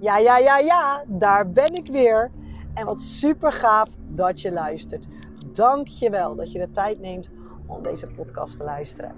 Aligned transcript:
Ja, 0.00 0.18
ja, 0.18 0.38
ja, 0.38 0.58
ja, 0.58 1.04
daar 1.06 1.50
ben 1.50 1.74
ik 1.74 1.86
weer. 1.86 2.30
En 2.74 2.86
wat 2.86 3.02
super 3.02 3.52
gaaf 3.52 3.88
dat 4.08 4.40
je 4.40 4.52
luistert. 4.52 5.06
Dank 5.52 5.86
je 5.88 6.10
wel 6.10 6.34
dat 6.34 6.52
je 6.52 6.58
de 6.58 6.70
tijd 6.70 7.00
neemt 7.00 7.30
om 7.66 7.82
deze 7.82 8.06
podcast 8.06 8.56
te 8.56 8.64
luisteren. 8.64 9.14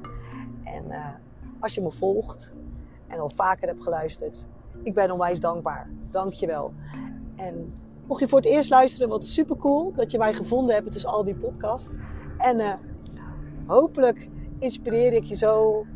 En 0.65 0.85
uh, 0.89 1.07
als 1.61 1.75
je 1.75 1.81
me 1.81 1.91
volgt 1.91 2.55
en 3.07 3.19
al 3.19 3.31
vaker 3.31 3.69
hebt 3.69 3.83
geluisterd, 3.83 4.47
ik 4.83 4.95
ben 4.95 5.11
onwijs 5.11 5.41
dankbaar. 5.41 5.91
Dank 6.11 6.33
je 6.33 6.47
wel. 6.47 6.73
En 7.37 7.71
mocht 8.07 8.21
je 8.21 8.29
voor 8.29 8.39
het 8.39 8.49
eerst 8.49 8.71
luisteren, 8.71 9.09
wat 9.09 9.27
super 9.27 9.57
cool 9.57 9.93
dat 9.95 10.11
je 10.11 10.19
mij 10.19 10.35
gevonden 10.35 10.75
hebt 10.75 10.93
tussen 10.93 11.11
al 11.11 11.25
die 11.25 11.35
podcasts. 11.35 11.91
En 12.39 12.59
uh, 12.59 12.75
hopelijk 13.67 14.29
inspireer 14.63 15.13
ik 15.13 15.25
je 15.25 15.35
zo 15.35 15.87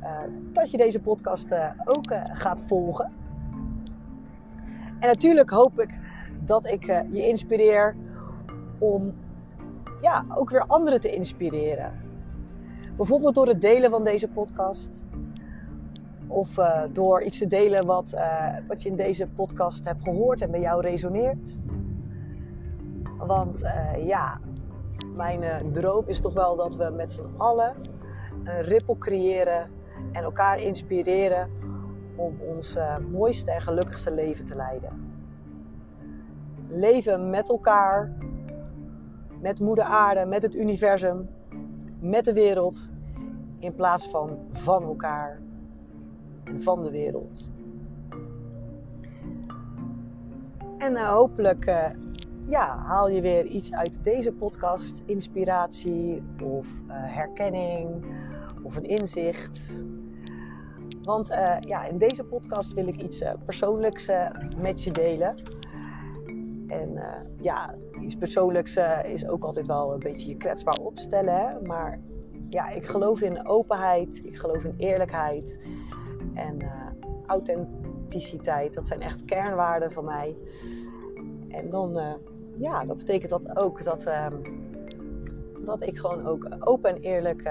uh, 0.00 0.18
dat 0.52 0.70
je 0.70 0.76
deze 0.76 1.00
podcast 1.00 1.54
ook 1.84 2.14
gaat 2.32 2.62
volgen. 2.66 3.12
En 4.98 5.08
natuurlijk 5.08 5.50
hoop 5.50 5.80
ik 5.80 5.98
dat 6.44 6.66
ik 6.66 6.84
je 6.86 7.28
inspireer 7.28 7.96
om 8.78 9.14
ja, 10.00 10.24
ook 10.28 10.50
weer 10.50 10.66
anderen 10.66 11.00
te 11.00 11.14
inspireren. 11.14 11.92
Bijvoorbeeld 12.96 13.34
door 13.34 13.48
het 13.48 13.60
delen 13.60 13.90
van 13.90 14.04
deze 14.04 14.28
podcast. 14.28 15.06
Of 16.26 16.54
door 16.92 17.22
iets 17.22 17.38
te 17.38 17.46
delen 17.46 17.86
wat, 17.86 18.16
wat 18.66 18.82
je 18.82 18.88
in 18.88 18.96
deze 18.96 19.26
podcast 19.26 19.84
hebt 19.84 20.02
gehoord 20.02 20.42
en 20.42 20.50
bij 20.50 20.60
jou 20.60 20.80
resoneert. 20.80 21.54
Want 23.18 23.64
ja, 23.98 24.40
mijn 25.16 25.72
droom 25.72 26.04
is 26.06 26.20
toch 26.20 26.32
wel 26.32 26.56
dat 26.56 26.76
we 26.76 26.90
met 26.96 27.12
z'n 27.12 27.28
allen 27.36 27.74
een 28.44 28.62
rippel 28.62 28.98
creëren 28.98 29.70
en 30.12 30.22
elkaar 30.22 30.60
inspireren 30.60 31.50
om 32.16 32.40
ons 32.40 32.76
uh, 32.76 32.98
mooiste 32.98 33.50
en 33.50 33.60
gelukkigste 33.60 34.14
leven 34.14 34.44
te 34.44 34.54
leiden. 34.54 35.14
Leven 36.68 37.30
met 37.30 37.48
elkaar, 37.48 38.12
met 39.40 39.60
Moeder 39.60 39.84
Aarde, 39.84 40.24
met 40.24 40.42
het 40.42 40.54
universum, 40.54 41.28
met 42.00 42.24
de 42.24 42.32
wereld, 42.32 42.90
in 43.58 43.74
plaats 43.74 44.08
van 44.08 44.38
van 44.52 44.82
elkaar 44.82 45.40
en 46.44 46.62
van 46.62 46.82
de 46.82 46.90
wereld. 46.90 47.50
En 50.78 50.92
uh, 50.92 51.08
hopelijk 51.08 51.64
ja, 52.52 52.78
haal 52.78 53.08
je 53.08 53.20
weer 53.20 53.46
iets 53.46 53.72
uit 53.72 54.04
deze 54.04 54.32
podcast, 54.32 55.02
inspiratie 55.06 56.22
of 56.42 56.68
herkenning 56.88 58.04
of 58.62 58.76
een 58.76 58.84
inzicht 58.84 59.82
want 61.02 61.30
uh, 61.30 61.56
ja, 61.60 61.84
in 61.84 61.98
deze 61.98 62.24
podcast 62.24 62.74
wil 62.74 62.86
ik 62.86 63.02
iets 63.02 63.22
uh, 63.22 63.32
persoonlijks 63.44 64.10
met 64.58 64.82
je 64.84 64.90
delen. 64.90 65.34
En 66.68 67.02
ja, 67.40 67.74
iets 68.00 68.16
persoonlijks 68.16 68.78
is 69.04 69.26
ook 69.26 69.42
altijd 69.42 69.66
wel 69.66 69.92
een 69.92 69.98
beetje 69.98 70.28
je 70.28 70.36
kwetsbaar 70.36 70.78
opstellen. 70.78 71.34
Hè? 71.34 71.60
Maar 71.60 72.00
ja, 72.48 72.68
ik 72.68 72.86
geloof 72.86 73.20
in 73.20 73.46
openheid, 73.46 74.24
ik 74.24 74.36
geloof 74.36 74.64
in 74.64 74.74
eerlijkheid 74.76 75.58
en 76.34 76.56
authenticiteit. 77.26 78.74
Dat 78.74 78.86
zijn 78.86 79.00
echt 79.00 79.24
kernwaarden 79.24 79.92
van 79.92 80.04
mij. 80.04 80.36
En 81.48 81.70
dan, 81.70 82.18
ja, 82.56 82.84
dat 82.84 82.96
betekent 82.96 83.30
dat 83.30 83.62
ook 83.62 83.84
dat, 83.84 84.04
ehm, 84.04 84.34
dat 85.64 85.86
ik 85.86 85.98
gewoon 85.98 86.26
ook 86.26 86.48
open 86.58 86.90
en 86.94 87.02
eerlijk 87.02 87.50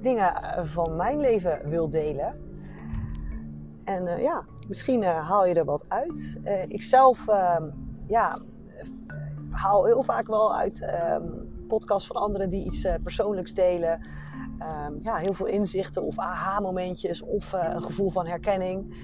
dingen 0.00 0.32
van 0.66 0.96
mijn 0.96 1.20
leven 1.20 1.68
wil 1.68 1.88
delen. 1.88 2.34
En 3.84 4.06
uh, 4.06 4.22
ja, 4.22 4.44
misschien 4.68 5.04
haal 5.04 5.46
je 5.46 5.54
er 5.54 5.64
wat 5.64 5.84
uit. 5.88 6.38
Ik 6.68 6.82
zelf 6.82 7.28
ehm, 7.28 7.70
ja, 8.06 8.38
haal 9.50 9.84
heel 9.84 10.02
vaak 10.02 10.26
wel 10.26 10.56
uit 10.56 10.82
um, 11.12 11.52
podcasts 11.68 12.06
van 12.06 12.16
anderen 12.16 12.50
die 12.50 12.64
iets 12.64 12.88
persoonlijks 13.02 13.54
delen. 13.54 13.98
Ja, 15.00 15.16
heel 15.16 15.32
veel 15.32 15.46
inzichten 15.46 16.02
of 16.02 16.18
aha-momentjes 16.18 17.22
of 17.22 17.52
een 17.52 17.82
gevoel 17.82 18.10
van 18.10 18.26
herkenning. 18.26 18.94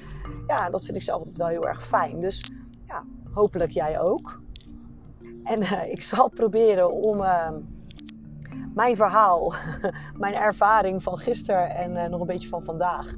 Ja, 0.46 0.70
dat 0.70 0.84
vind 0.84 0.96
ik 0.96 1.02
zelf 1.02 1.18
altijd 1.18 1.36
wel 1.36 1.46
heel 1.46 1.68
erg 1.68 1.86
fijn. 1.86 2.20
Dus 2.20 2.52
ja, 2.86 3.04
hopelijk 3.32 3.70
jij 3.70 4.00
ook. 4.00 4.40
En 5.44 5.90
ik 5.90 6.02
zal 6.02 6.28
proberen 6.28 6.92
om 6.92 7.24
mijn 8.74 8.96
verhaal, 8.96 9.54
mijn 10.18 10.34
ervaring 10.34 11.02
van 11.02 11.18
gisteren 11.18 11.70
en 11.70 12.10
nog 12.10 12.20
een 12.20 12.26
beetje 12.26 12.48
van 12.48 12.64
vandaag 12.64 13.14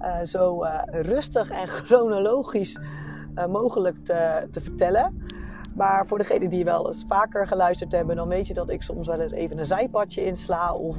uh, 0.00 0.16
zo 0.22 0.64
rustig 0.90 1.50
en 1.50 1.68
chronologisch 1.68 2.80
mogelijk 3.48 4.04
te, 4.04 4.48
te, 4.50 4.60
vertellen. 4.60 5.22
Maar 5.76 6.06
voor 6.06 6.18
degenen 6.18 6.48
die 6.48 6.64
wel 6.64 6.86
eens 6.86 7.04
vaker 7.08 7.46
geluisterd 7.46 7.92
hebben, 7.92 8.16
dan 8.16 8.28
weet 8.28 8.46
je 8.46 8.54
dat 8.54 8.70
ik 8.70 8.82
soms 8.82 9.06
wel 9.06 9.20
eens 9.20 9.32
even 9.32 9.58
een 9.58 9.66
zijpadje 9.66 10.24
insla 10.24 10.74
of 10.74 10.96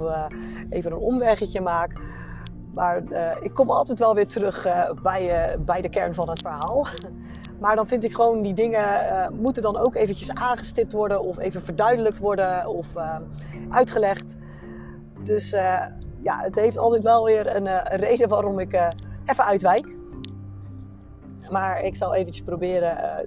even 0.69 0.91
een 0.91 0.97
omweggetje 0.97 1.61
maak. 1.61 2.01
Maar 2.73 3.03
ik 3.41 3.53
kom 3.53 3.69
altijd 3.69 3.99
wel 3.99 4.15
weer 4.15 4.27
terug 4.27 4.67
bij, 5.01 5.55
bij 5.65 5.81
de 5.81 5.89
kern 5.89 6.13
van 6.13 6.29
het 6.29 6.39
verhaal. 6.39 6.87
Maar 7.59 7.75
dan 7.75 7.87
vind 7.87 8.03
ik 8.03 8.13
gewoon 8.13 8.41
die 8.41 8.53
dingen 8.53 8.87
moeten 9.41 9.63
dan 9.63 9.77
ook 9.77 9.95
eventjes 9.95 10.33
aangestipt 10.33 10.93
worden 10.93 11.21
of 11.21 11.37
even 11.39 11.61
verduidelijkt 11.61 12.19
worden 12.19 12.67
of 12.67 12.87
uitgelegd. 13.69 14.37
Dus 15.23 15.49
ja, 16.21 16.41
het 16.41 16.55
heeft 16.55 16.77
altijd 16.77 17.03
wel 17.03 17.25
weer 17.25 17.55
een, 17.55 17.67
reden 17.85 18.29
waarom 18.29 18.59
ik 18.59 18.73
even 19.25 19.45
uitwijk. 19.45 19.95
Maar 21.51 21.83
ik 21.83 21.95
zal 21.95 22.15
eventjes 22.15 22.43
proberen 22.45 23.25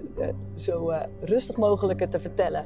zo 0.53 0.93
rustig 1.21 1.57
mogelijk 1.57 2.11
te 2.11 2.19
vertellen. 2.19 2.65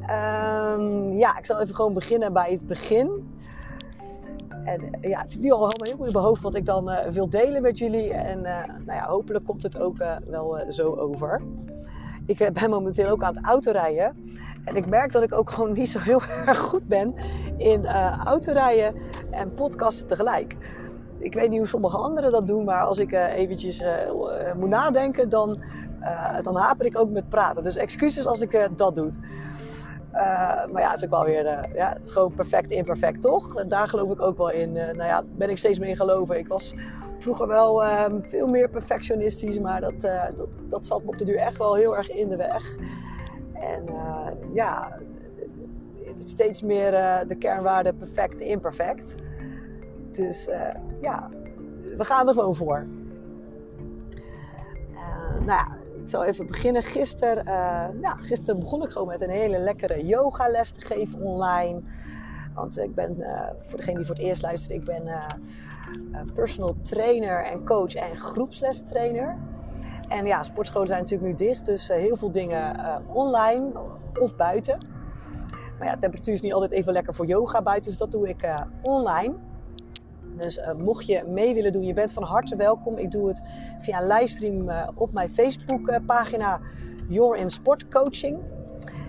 Um, 0.00 1.12
ja, 1.12 1.38
ik 1.38 1.46
zal 1.46 1.60
even 1.60 1.74
gewoon 1.74 1.94
beginnen 1.94 2.32
bij 2.32 2.50
het 2.50 2.66
begin. 2.66 3.38
En 4.70 4.98
ja, 5.00 5.20
het 5.20 5.30
is 5.30 5.38
nu 5.38 5.50
al 5.50 5.68
helemaal 5.68 5.86
heel 5.86 5.96
goed 5.96 6.06
in 6.06 6.12
mijn 6.12 6.24
hoofd 6.24 6.42
wat 6.42 6.54
ik 6.54 6.66
dan 6.66 6.90
wil 7.10 7.28
delen 7.28 7.62
met 7.62 7.78
jullie. 7.78 8.12
En 8.12 8.40
nou 8.40 8.98
ja, 8.98 9.06
hopelijk 9.06 9.44
komt 9.44 9.62
het 9.62 9.78
ook 9.78 9.96
wel 10.24 10.64
zo 10.68 10.94
over. 10.94 11.42
Ik 12.26 12.50
ben 12.52 12.70
momenteel 12.70 13.08
ook 13.08 13.22
aan 13.22 13.36
het 13.36 13.46
autorijden. 13.46 14.12
En 14.64 14.76
ik 14.76 14.86
merk 14.86 15.12
dat 15.12 15.22
ik 15.22 15.32
ook 15.32 15.50
gewoon 15.50 15.72
niet 15.72 15.90
zo 15.90 15.98
heel 15.98 16.22
erg 16.46 16.58
goed 16.58 16.86
ben 16.88 17.14
in 17.56 17.82
uh, 17.82 18.16
autorijden 18.24 18.94
en 19.30 19.52
podcasten 19.52 20.06
tegelijk. 20.06 20.56
Ik 21.18 21.34
weet 21.34 21.48
niet 21.48 21.58
hoe 21.58 21.68
sommige 21.68 21.96
anderen 21.96 22.32
dat 22.32 22.46
doen, 22.46 22.64
maar 22.64 22.82
als 22.82 22.98
ik 22.98 23.12
uh, 23.12 23.34
eventjes 23.34 23.84
moet 24.56 24.68
nadenken, 24.68 25.28
dan, 25.28 25.62
dan 26.42 26.56
haper 26.56 26.86
ik 26.86 26.98
ook 26.98 27.10
met 27.10 27.28
praten. 27.28 27.62
Dus 27.62 27.76
excuses 27.76 28.26
als 28.26 28.40
ik 28.40 28.68
dat 28.76 28.94
doe. 28.94 29.10
Maar 30.72 30.80
ja, 30.80 30.90
het 30.90 30.96
is 30.96 31.04
ook 31.04 31.10
wel 31.10 31.24
weer, 31.24 31.44
ja, 31.74 31.92
het 31.92 32.06
is 32.06 32.10
gewoon 32.10 32.34
perfect 32.34 32.70
imperfect, 32.70 33.20
toch? 33.20 33.64
Daar 33.64 33.88
geloof 33.88 34.10
ik 34.10 34.20
ook 34.20 34.36
wel 34.36 34.50
in. 34.50 34.72
nou 34.72 35.04
ja, 35.04 35.22
ben 35.36 35.50
ik 35.50 35.58
steeds 35.58 35.78
meer 35.78 35.88
in 35.88 35.96
geloven. 35.96 36.38
Ik 36.38 36.48
was 36.48 36.74
vroeger 37.18 37.46
wel 37.46 37.84
ehm, 37.84 38.22
veel 38.22 38.46
meer 38.46 38.68
perfectionistisch, 38.68 39.60
maar 39.60 39.80
dat, 39.80 40.00
dat, 40.00 40.48
dat 40.68 40.86
zat 40.86 41.02
me 41.02 41.08
op 41.08 41.18
de 41.18 41.24
duur 41.24 41.38
echt 41.38 41.58
wel 41.58 41.74
heel 41.74 41.96
erg 41.96 42.10
in 42.10 42.28
de 42.28 42.36
weg. 42.36 42.76
En 43.60 43.84
uh, 43.88 44.26
ja, 44.52 44.98
steeds 46.24 46.62
meer 46.62 46.92
uh, 46.92 47.18
de 47.28 47.34
kernwaarde 47.34 47.92
perfect, 47.92 48.40
imperfect. 48.40 49.14
Dus 50.10 50.48
uh, 50.48 50.74
ja, 51.00 51.28
we 51.96 52.04
gaan 52.04 52.28
er 52.28 52.34
gewoon 52.34 52.54
voor. 52.54 52.86
nou 55.46 55.46
ja, 55.46 55.76
ik 56.02 56.08
zal 56.08 56.24
even 56.24 56.46
beginnen. 56.46 56.82
Gisteren, 56.82 57.44
nou, 58.00 58.18
gisteren 58.20 58.60
begon 58.60 58.82
ik 58.82 58.90
gewoon 58.90 59.08
met 59.08 59.22
een 59.22 59.30
hele 59.30 59.58
lekkere 59.58 60.06
yogales 60.06 60.70
te 60.70 60.80
geven 60.80 61.20
online. 61.20 61.80
Want 62.54 62.78
ik 62.78 62.94
ben, 62.94 63.14
voor 63.60 63.78
degene 63.78 63.96
die 63.96 64.06
voor 64.06 64.14
het 64.14 64.24
eerst 64.24 64.42
luistert, 64.42 64.72
ik 64.72 64.84
ben 64.84 65.02
personal 66.34 66.76
trainer 66.82 67.44
en 67.44 67.64
coach 67.64 67.94
en 67.94 68.16
groepslestrainer. 68.16 69.36
En 70.08 70.26
ja, 70.26 70.42
sportscholen 70.42 70.88
zijn 70.88 71.00
natuurlijk 71.00 71.30
nu 71.30 71.46
dicht, 71.46 71.66
dus 71.66 71.88
heel 71.88 72.16
veel 72.16 72.30
dingen 72.30 73.02
online 73.06 73.72
of 74.20 74.36
buiten. 74.36 74.78
Maar 75.78 75.88
ja, 75.88 75.94
de 75.94 76.00
temperatuur 76.00 76.34
is 76.34 76.40
niet 76.40 76.52
altijd 76.52 76.70
even 76.70 76.92
lekker 76.92 77.14
voor 77.14 77.26
yoga 77.26 77.62
buiten, 77.62 77.90
dus 77.90 77.98
dat 77.98 78.12
doe 78.12 78.28
ik 78.28 78.54
online. 78.82 79.34
Dus 80.40 80.60
mocht 80.78 81.06
je 81.06 81.22
mee 81.26 81.54
willen 81.54 81.72
doen, 81.72 81.82
je 81.82 81.92
bent 81.92 82.12
van 82.12 82.22
harte 82.22 82.56
welkom. 82.56 82.98
Ik 82.98 83.10
doe 83.10 83.28
het 83.28 83.42
via 83.80 84.06
livestream 84.06 84.70
op 84.94 85.12
mijn 85.12 85.28
Facebook 85.28 86.00
pagina 86.06 86.60
Your 87.08 87.36
in 87.36 87.50
Sport 87.50 87.88
Coaching. 87.88 88.38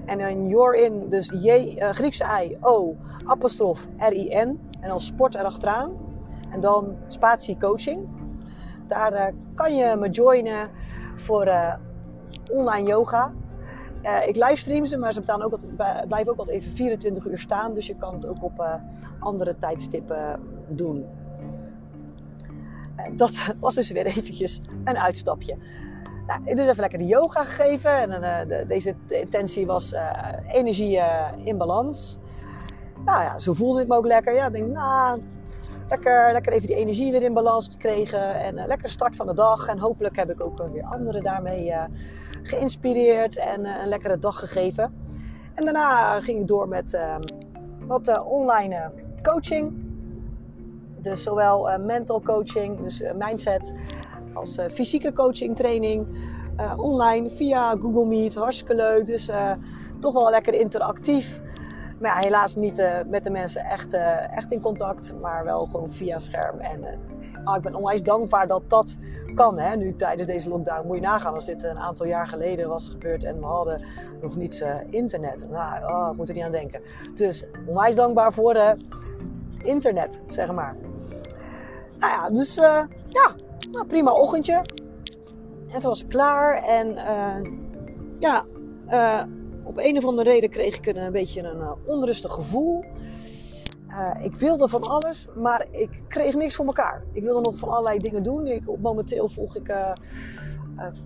En 0.06 0.18
dan 0.18 0.48
Your 0.48 0.76
in, 0.76 1.10
dus 1.10 1.32
J, 1.36 1.76
Griekse 1.92 2.26
I, 2.44 2.58
O, 2.62 2.96
apostrof, 3.26 3.88
R-I-N. 3.98 4.60
En 4.80 4.88
dan 4.88 5.00
sport 5.00 5.36
erachteraan. 5.36 5.92
En 6.52 6.60
dan 6.60 6.96
spatie 7.08 7.58
coaching. 7.58 8.08
Daar 8.88 9.34
kan 9.56 9.76
je 9.76 9.96
me 10.00 10.10
joinen 10.10 10.70
voor 11.16 11.52
online 12.52 12.88
yoga. 12.88 13.34
Ik 14.26 14.36
livestream 14.36 14.86
ze, 14.86 14.98
maar 14.98 15.14
ze 15.14 15.22
ook 15.44 15.60
blijven 16.08 16.32
ook 16.32 16.38
wat 16.38 16.48
even 16.48 16.72
24 16.72 17.26
uur 17.26 17.40
staan. 17.40 17.74
Dus 17.74 17.88
je 17.88 17.96
kan 17.96 18.14
het 18.14 18.28
ook 18.28 18.44
op 18.44 18.80
andere 19.20 19.58
tijdstippen 19.58 20.40
doen. 20.68 21.06
Dat 23.14 23.32
was 23.60 23.76
dus 23.76 23.92
weer 23.92 24.06
eventjes 24.06 24.62
een 24.84 24.98
uitstapje. 24.98 25.58
Nou, 26.28 26.56
dus 26.56 26.68
even 26.68 26.80
lekker 26.80 27.00
de 27.00 27.06
yoga 27.06 27.44
gegeven. 27.44 27.92
En 27.92 28.48
de, 28.48 28.66
deze 28.68 28.96
intentie 29.08 29.66
was 29.66 29.94
uh, 29.94 30.18
energie 30.48 30.96
uh, 30.96 31.28
in 31.44 31.58
balans. 31.58 32.18
Nou 33.06 33.24
ja, 33.24 33.38
zo 33.38 33.54
voelde 33.54 33.82
ik 33.82 33.88
me 33.88 33.96
ook 33.96 34.06
lekker. 34.06 34.34
Ja, 34.34 34.46
ik 34.46 34.52
denk, 34.52 34.68
nou, 34.68 35.22
lekker, 35.90 36.32
lekker 36.32 36.54
even 36.54 36.68
die 36.68 36.76
energie 36.76 37.12
weer 37.12 37.24
in 37.24 37.34
balans 37.34 37.68
gekregen. 37.68 38.36
En 38.36 38.58
uh, 38.58 38.66
lekker 38.66 38.90
start 38.90 39.16
van 39.16 39.28
de 39.28 39.34
dag. 39.34 39.68
En 39.68 39.80
hopelijk 39.80 40.16
heb 40.16 40.32
ik 40.32 40.42
ook 40.42 40.68
weer 40.74 40.84
anderen 40.84 41.24
daarmee 41.24 41.74
geïnspireerd 42.44 43.38
en 43.38 43.66
een 43.66 43.88
lekkere 43.88 44.18
dag 44.18 44.40
gegeven. 44.40 44.94
En 45.54 45.64
daarna 45.64 46.22
ging 46.22 46.40
ik 46.40 46.48
door 46.48 46.68
met 46.68 46.94
ehm, 46.94 47.22
wat 47.88 48.24
online 48.24 48.92
coaching. 49.22 49.91
Dus 51.02 51.24
zowel 51.24 51.80
mental 51.80 52.22
coaching, 52.22 52.80
dus 52.80 53.04
mindset 53.18 53.74
als 54.34 54.58
uh, 54.58 54.66
fysieke 54.66 55.14
coaching 55.14 55.56
training. 55.56 56.08
Uh, 56.60 56.74
online 56.80 57.30
via 57.30 57.76
Google 57.80 58.06
Meet. 58.06 58.36
Hartstikke 58.36 58.76
leuk. 58.76 59.08
Dus 59.08 59.30
uh, 59.30 59.52
toch 60.00 60.14
wel 60.14 60.30
lekker 60.30 60.54
interactief. 60.54 61.42
Maar 62.00 62.16
ja, 62.16 62.20
helaas 62.20 62.56
niet 62.56 62.84
met 63.08 63.24
de 63.24 63.30
mensen 63.30 63.62
echt, 63.62 63.94
echt 64.30 64.52
in 64.52 64.62
contact. 64.62 65.14
Maar 65.22 65.44
wel 65.44 65.66
gewoon 65.66 65.90
via 65.90 66.20
scherm. 66.20 66.60
En 66.60 66.86
ah, 67.44 67.56
ik 67.56 67.62
ben 67.62 67.76
onwijs 67.76 68.04
dankbaar 68.04 68.48
dat 68.48 68.64
dat 68.68 68.98
kan. 69.34 69.60
Hè? 69.60 69.76
Nu 69.76 69.96
tijdens 69.96 70.28
deze 70.28 70.50
lockdown 70.50 70.88
moet 70.88 70.96
je 70.96 71.02
nagaan 71.02 71.34
als 71.34 71.46
dit 71.46 71.64
een 71.64 71.80
aantal 71.80 72.06
jaar 72.06 72.28
geleden 72.28 72.70
was 72.70 72.90
gebeurd. 72.90 73.24
En 73.24 73.40
we 73.40 73.46
hadden 73.46 73.82
nog 74.22 74.36
niet 74.36 74.66
internet. 74.90 75.50
Nou, 75.50 75.94
oh, 75.94 76.10
ik 76.12 76.18
moet 76.18 76.30
er 76.30 76.36
niet 76.36 76.44
aan 76.44 76.52
denken. 76.52 76.82
Dus 77.16 77.46
onwijs 77.68 77.96
dankbaar 77.96 78.34
voor 78.34 78.54
de 78.54 78.76
internet, 79.64 80.20
zeg 80.28 80.52
maar. 80.52 80.76
Nou 82.00 82.12
ja, 82.12 82.30
dus 82.30 82.56
ja, 83.08 83.36
nou, 83.72 83.86
prima 83.88 84.12
ochtendje. 84.12 84.62
En 85.72 85.80
toen 85.80 85.90
was 85.90 86.08
klaar. 86.08 86.64
En 86.64 86.88
uh, 86.92 87.52
ja, 88.20 88.46
uh, 88.88 89.24
op 89.64 89.78
een 89.78 89.98
of 89.98 90.06
andere 90.06 90.30
reden 90.30 90.50
kreeg 90.50 90.78
ik 90.78 90.86
een, 90.86 91.12
beetje 91.12 91.44
een 91.44 91.76
onrustig 91.86 92.32
gevoel. 92.32 92.84
ik 94.24 94.36
wilde 94.36 94.68
van 94.68 94.84
alles, 94.84 95.28
maar 95.36 95.68
ik 95.72 96.02
kreeg 96.08 96.34
niks 96.34 96.56
voor 96.56 96.66
elkaar. 96.66 97.04
Ik 97.12 97.24
wilde 97.24 97.42
nog 97.42 97.58
van 97.58 97.70
allerlei 97.70 97.98
dingen 97.98 98.24
doen. 98.24 98.48
Ik, 98.48 98.78
momenteel 98.80 99.30
volg 99.30 99.56
ik 99.56 99.76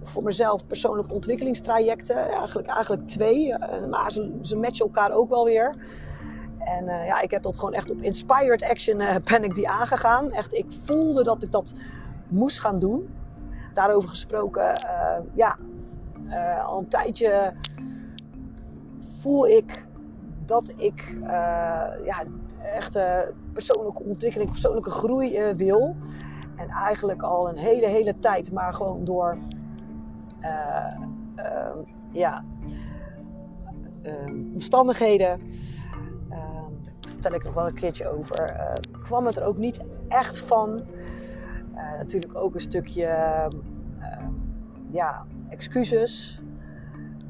voor 0.04 0.24
mezelf 0.24 0.66
persoonlijke 0.68 1.14
ontwikkelingstrajecten. 1.14 2.30
Eigenlijk, 2.30 2.68
eigenlijk 2.68 3.08
twee, 3.08 3.54
maar 3.90 4.12
ze, 4.12 4.38
ze 4.42 4.56
matchen 4.56 4.86
elkaar 4.86 5.12
ook 5.12 5.30
wel 5.30 5.46
weer. 5.46 5.76
En 6.66 6.86
ja, 6.86 7.22
ik 7.22 7.32
heb 7.32 7.44
dat 7.44 7.58
gewoon 7.58 7.74
echt 7.74 7.92
op 7.92 8.02
inspired 8.02 8.64
action 8.64 8.98
ben 9.24 9.44
ik 9.44 9.54
die 9.54 9.70
aangegaan. 9.70 10.32
Echt, 10.32 10.54
ik 10.54 10.66
voelde 10.84 11.24
dat 11.24 11.44
ik 11.44 11.52
dat 11.52 11.74
moest 12.28 12.60
gaan 12.60 12.80
doen. 12.80 13.14
Daarover 13.74 14.10
gesproken, 14.10 14.64
uh, 14.64 15.18
ja, 15.34 15.58
al 16.66 16.80
een 16.80 16.88
tijdje 16.88 17.54
voel 19.20 19.48
ik 19.48 19.86
dat 20.46 20.74
ik 20.76 21.18
ja, 22.04 22.24
echt 22.74 23.00
persoonlijke 23.54 24.04
ontwikkeling, 24.04 24.50
persoonlijke 24.52 24.92
groei 24.92 25.54
wil. 25.54 25.96
En 26.56 26.70
eigenlijk 26.70 27.22
al 27.22 27.50
een 27.50 27.58
hele, 27.58 27.88
hele 27.88 28.20
tijd, 28.20 28.52
maar 28.52 28.74
gewoon 28.74 29.06
door 29.06 29.36
ja, 32.12 32.44
omstandigheden. 34.54 35.42
Vertel 37.26 37.40
ik 37.40 37.46
nog 37.46 37.64
wel 37.64 37.66
een 37.66 37.80
keertje 37.80 38.10
over. 38.10 38.74
kwam 39.04 39.26
het 39.26 39.36
er 39.36 39.44
ook 39.44 39.58
niet 39.58 39.84
echt 40.08 40.40
van 40.40 40.82
uh, 41.74 41.98
natuurlijk 41.98 42.36
ook 42.36 42.54
een 42.54 42.60
stukje 42.60 43.08
uh, 44.00 44.28
ja, 44.90 45.26
excuses 45.50 46.42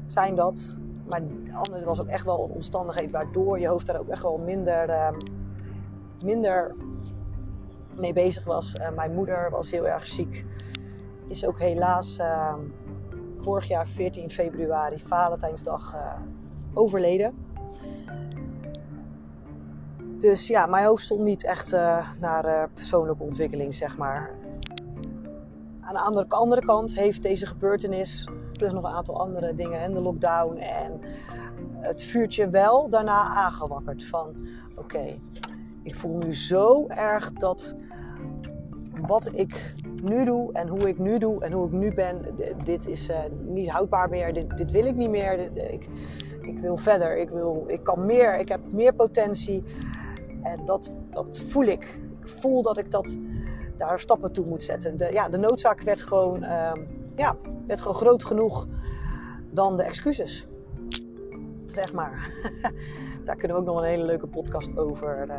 zijn 0.06 0.34
dat. 0.34 0.78
Maar 1.08 1.22
anders 1.52 1.84
was 1.84 2.00
ook 2.00 2.06
echt 2.06 2.24
wel 2.24 2.44
een 2.44 2.50
omstandigheid 2.50 3.10
waardoor 3.10 3.58
je 3.58 3.68
hoofd 3.68 3.86
daar 3.86 4.00
ook 4.00 4.08
echt 4.08 4.22
wel 4.22 4.38
minder, 4.38 5.14
minder 6.24 6.74
mee 8.00 8.12
bezig 8.12 8.44
was. 8.44 8.76
mijn 8.94 9.14
moeder 9.14 9.50
was 9.50 9.70
heel 9.70 9.86
erg 9.86 10.06
ziek. 10.06 10.44
Is 11.28 11.44
ook 11.44 11.58
helaas 11.58 12.20
vorig 13.46 13.68
jaar 13.68 13.86
14 13.86 14.30
februari, 14.30 14.98
Valentijnsdag, 14.98 15.94
eh, 15.94 16.12
overleden. 16.74 17.45
Dus 20.18 20.46
ja, 20.46 20.66
mijn 20.66 20.86
hoofd 20.86 21.04
stond 21.04 21.20
niet 21.20 21.44
echt 21.44 21.72
uh, 21.72 22.08
naar 22.20 22.44
uh, 22.44 22.62
persoonlijke 22.74 23.22
ontwikkeling, 23.22 23.74
zeg 23.74 23.96
maar. 23.96 24.30
Aan 25.80 25.94
de 25.94 26.00
andere, 26.00 26.26
andere, 26.28 26.64
kant 26.64 26.94
heeft 26.94 27.22
deze 27.22 27.46
gebeurtenis, 27.46 28.28
plus 28.52 28.72
nog 28.72 28.84
een 28.84 28.90
aantal 28.90 29.20
andere 29.20 29.54
dingen 29.54 29.80
en 29.80 29.92
de 29.92 30.00
lockdown 30.00 30.56
en 30.56 31.00
het 31.80 32.02
vuurtje 32.02 32.50
wel 32.50 32.88
daarna 32.88 33.22
aangewakkerd. 33.22 34.04
Van 34.04 34.34
oké, 34.76 35.16
ik 35.82 35.94
voel 35.94 36.16
nu 36.16 36.34
zo 36.34 36.86
erg 36.86 37.32
dat 37.32 37.74
wat 39.06 39.30
ik 39.32 39.74
nu 40.02 40.24
doe 40.24 40.52
en 40.52 40.68
hoe 40.68 40.88
ik 40.88 40.98
nu 40.98 41.18
doe 41.18 41.44
en 41.44 41.52
hoe 41.52 41.66
ik 41.66 41.72
nu 41.72 41.94
ben, 41.94 42.36
dit 42.64 42.86
is 42.86 43.10
uh, 43.10 43.18
niet 43.44 43.70
houdbaar 43.70 44.08
meer. 44.08 44.32
Dit, 44.32 44.56
dit, 44.56 44.70
wil 44.70 44.84
ik 44.84 44.94
niet 44.94 45.10
meer. 45.10 45.56
ik, 45.72 45.86
ik 46.40 46.58
wil 46.58 46.76
verder. 46.76 47.18
Ik, 47.18 47.28
wil, 47.28 47.64
ik 47.66 47.84
kan 47.84 48.06
meer. 48.06 48.38
Ik 48.38 48.48
heb 48.48 48.60
meer 48.70 48.94
potentie. 48.94 49.64
En 50.46 50.64
dat, 50.64 50.92
dat 51.10 51.42
voel 51.48 51.64
ik. 51.64 52.00
Ik 52.20 52.28
voel 52.28 52.62
dat 52.62 52.78
ik 52.78 52.90
dat, 52.90 53.16
daar 53.76 54.00
stappen 54.00 54.32
toe 54.32 54.48
moet 54.48 54.62
zetten. 54.62 54.96
De, 54.96 55.12
ja, 55.12 55.28
de 55.28 55.38
noodzaak 55.38 55.80
werd 55.80 56.02
gewoon, 56.02 56.42
uh, 56.42 56.72
ja, 57.16 57.36
werd 57.66 57.80
gewoon 57.80 57.96
groot 57.96 58.24
genoeg 58.24 58.66
dan 59.50 59.76
de 59.76 59.82
excuses. 59.82 60.46
Zeg 61.66 61.92
maar. 61.92 62.30
daar 63.24 63.36
kunnen 63.36 63.56
we 63.56 63.62
ook 63.62 63.68
nog 63.68 63.78
een 63.78 63.88
hele 63.88 64.04
leuke 64.04 64.26
podcast 64.26 64.76
over 64.76 65.26
uh, 65.28 65.34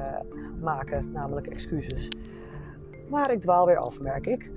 maken, 0.59 1.11
namelijk 1.11 1.47
excuses. 1.47 2.09
Maar 3.09 3.31
ik 3.31 3.41
dwaal 3.41 3.65
weer 3.65 3.77
af, 3.77 3.99
merk 4.01 4.27
ik. 4.27 4.51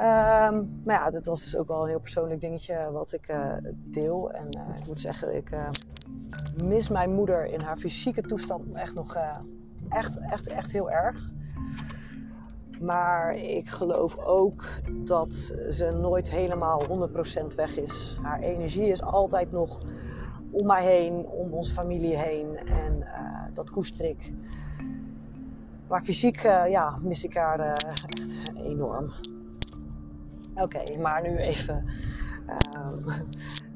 Um, 0.00 0.80
maar 0.84 0.94
ja, 0.94 1.10
dat 1.10 1.26
was 1.26 1.42
dus 1.42 1.56
ook 1.56 1.68
wel 1.68 1.82
een 1.82 1.88
heel 1.88 2.00
persoonlijk 2.00 2.40
dingetje 2.40 2.90
wat 2.92 3.12
ik 3.12 3.28
uh, 3.30 3.52
deel. 3.74 4.32
En 4.32 4.48
uh, 4.56 4.76
ik 4.76 4.86
moet 4.86 5.00
zeggen, 5.00 5.36
ik 5.36 5.50
uh, 5.50 5.68
mis 6.64 6.88
mijn 6.88 7.14
moeder 7.14 7.44
in 7.44 7.60
haar 7.60 7.78
fysieke 7.78 8.22
toestand 8.22 8.74
echt 8.74 8.94
nog 8.94 9.16
echt, 9.88 10.18
echt, 10.18 10.46
echt 10.46 10.72
heel 10.72 10.90
erg. 10.90 11.30
Maar 12.80 13.36
ik 13.36 13.68
geloof 13.68 14.16
ook 14.18 14.64
dat 14.92 15.34
ze 15.70 15.96
nooit 16.00 16.30
helemaal 16.30 16.82
100% 16.82 17.54
weg 17.56 17.76
is. 17.76 18.18
Haar 18.22 18.40
energie 18.40 18.88
is 18.90 19.02
altijd 19.02 19.52
nog 19.52 19.82
om 20.50 20.66
mij 20.66 20.84
heen, 20.84 21.26
om 21.26 21.52
onze 21.52 21.72
familie 21.72 22.16
heen. 22.16 22.56
En 22.56 23.06
dat 23.52 23.70
koester 23.70 24.04
ik. 24.04 24.32
Maar 25.88 26.02
fysiek 26.02 26.40
ja, 26.68 26.98
mis 27.00 27.24
ik 27.24 27.34
haar 27.34 27.60
echt 27.60 28.54
enorm. 28.54 29.10
Oké, 30.56 30.98
maar 30.98 31.22
nu 31.22 31.36
even 31.36 31.84
uh, 32.48 33.16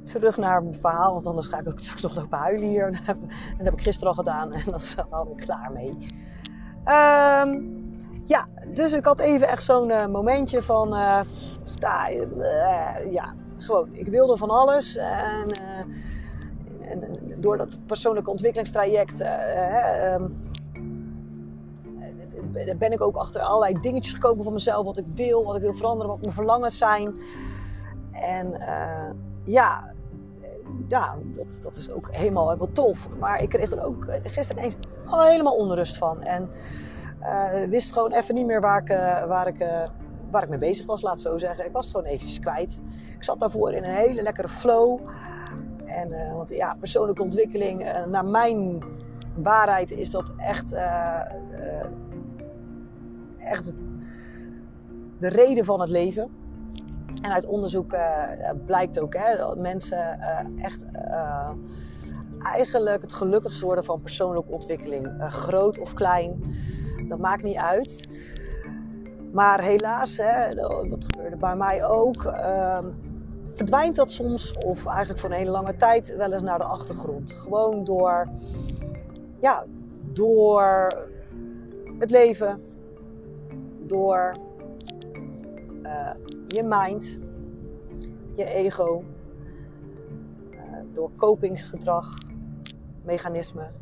terug 0.05 0.37
naar 0.37 0.63
mijn 0.63 0.75
verhaal. 0.75 1.13
Want 1.13 1.27
anders 1.27 1.47
ga 1.47 1.59
ik 1.59 1.69
ook 1.69 1.81
straks 1.81 2.03
nog 2.03 2.15
lopen 2.15 2.39
huilen 2.39 2.69
hier. 2.69 3.01
Heb, 3.07 3.17
dat 3.57 3.65
heb 3.65 3.73
ik 3.73 3.83
gisteren 3.83 4.09
al 4.09 4.15
gedaan 4.15 4.53
en 4.53 4.63
dan 4.65 4.75
is 4.75 4.97
er 4.97 5.07
alweer 5.11 5.35
klaar 5.35 5.73
mee. 5.73 5.91
Um, 6.85 7.79
ja, 8.27 8.47
dus 8.75 8.93
ik 8.93 9.05
had 9.05 9.19
even 9.19 9.49
echt 9.49 9.63
zo'n 9.63 9.89
uh, 9.89 10.07
momentje 10.07 10.63
van... 10.63 10.95
Uh, 10.95 11.21
ja, 13.11 13.35
gewoon, 13.57 13.89
ik 13.93 14.07
wilde 14.07 14.37
van 14.37 14.51
alles. 14.51 14.97
En, 14.97 15.51
en, 16.81 17.03
en 17.03 17.41
door 17.41 17.57
dat 17.57 17.79
persoonlijke 17.87 18.31
ontwikkelingstraject... 18.31 19.21
Um, 19.21 20.50
ben 22.79 22.93
ik 22.93 23.01
ook 23.01 23.17
achter 23.17 23.41
allerlei 23.41 23.81
dingetjes 23.81 24.13
gekomen 24.13 24.45
van 24.45 24.53
mezelf. 24.53 24.85
Wat 24.85 24.99
ik 24.99 25.07
wil, 25.15 25.45
wat 25.45 25.57
ik 25.57 25.63
wil 25.63 25.75
veranderen, 25.75 26.11
wat 26.11 26.21
mijn 26.21 26.33
verlangens 26.33 26.79
zijn. 26.79 27.17
En 28.13 28.53
uh, 28.53 29.11
ja, 29.45 29.93
ja 30.89 31.17
dat, 31.25 31.59
dat 31.61 31.77
is 31.77 31.91
ook 31.91 32.09
helemaal, 32.11 32.47
helemaal 32.47 32.73
tof. 32.73 33.19
Maar 33.19 33.43
ik 33.43 33.49
kreeg 33.49 33.71
er 33.71 33.85
ook 33.85 34.07
gisteren 34.23 34.63
ineens 34.63 34.77
al 35.07 35.23
helemaal 35.23 35.57
onrust 35.57 35.97
van. 35.97 36.23
En 36.23 36.51
wist 37.71 37.93
gewoon 37.93 38.13
even 38.13 38.35
niet 38.35 38.47
meer 38.47 38.61
waar 38.61 38.81
ik, 38.81 38.89
waar, 39.29 39.47
ik, 39.47 39.67
waar 40.31 40.43
ik 40.43 40.49
mee 40.49 40.59
bezig 40.59 40.87
was, 40.87 41.03
laat 41.03 41.13
het 41.13 41.23
zo 41.23 41.39
zeggen. 41.39 41.67
Ik 41.67 41.73
was 41.73 41.85
het 41.87 41.95
gewoon 41.95 42.11
eventjes 42.11 42.41
kwijt. 42.41 42.81
Ik 43.17 43.25
zat 43.25 43.41
daarvoor 43.41 43.73
in 43.73 43.85
een 43.85 43.95
hele 43.95 44.23
lekkere 44.23 44.49
flow. 44.49 44.99
En, 45.87 46.35
want 46.37 46.51
ja, 46.51 46.77
persoonlijke 46.79 47.23
ontwikkeling, 47.23 48.05
naar 48.09 48.25
mijn 48.25 48.83
waarheid 49.35 49.91
is 49.91 50.11
dat 50.11 50.33
echt 50.37 50.75
echt 53.51 53.73
de 55.19 55.29
reden 55.29 55.65
van 55.65 55.81
het 55.81 55.91
leven. 55.91 56.31
En 57.23 57.33
uit 57.33 57.47
onderzoek 57.47 57.93
uh, 57.93 58.25
blijkt 58.67 59.01
ook 59.01 59.15
hè, 59.15 59.37
dat 59.37 59.59
mensen 59.59 60.19
uh, 60.19 60.65
echt 60.65 60.85
uh, 60.95 61.51
eigenlijk 62.43 63.03
het 63.03 63.13
gelukkigst 63.13 63.61
worden 63.61 63.85
van 63.85 64.01
persoonlijke 64.01 64.53
ontwikkeling. 64.53 65.09
groot 65.29 65.79
of 65.79 65.95
klein. 65.95 66.43
Dat 67.09 67.19
maakt 67.19 67.43
niet 67.43 67.57
uit. 67.57 68.09
Maar 69.33 69.61
helaas, 69.61 70.17
hè, 70.17 70.49
dat 70.89 71.05
gebeurde 71.07 71.37
bij 71.37 71.57
mij 71.57 71.85
ook, 71.85 72.25
ehm, 72.25 72.85
verdwijnt 73.53 73.97
dat 73.97 74.13
soms, 74.13 74.53
of 74.53 74.87
eigenlijk 74.87 75.21
voor 75.21 75.31
een 75.31 75.37
hele 75.37 75.51
lange 75.51 75.77
tijd, 75.77 76.17
wel 76.17 76.33
eens 76.33 76.43
naar 76.43 76.59
de 76.59 76.65
achtergrond. 76.65 77.33
Gewoon 77.33 77.85
door, 77.85 78.29
ja, 79.41 79.65
door 80.15 80.89
het 81.99 82.11
leven, 82.11 82.61
door 83.91 84.33
uh, 85.83 86.11
je 86.47 86.63
mind, 86.63 87.21
je 88.35 88.45
ego, 88.45 89.05
uh, 90.51 90.59
door 90.93 91.11
kopingsgedrag, 91.17 92.19
mechanismen. 93.03 93.73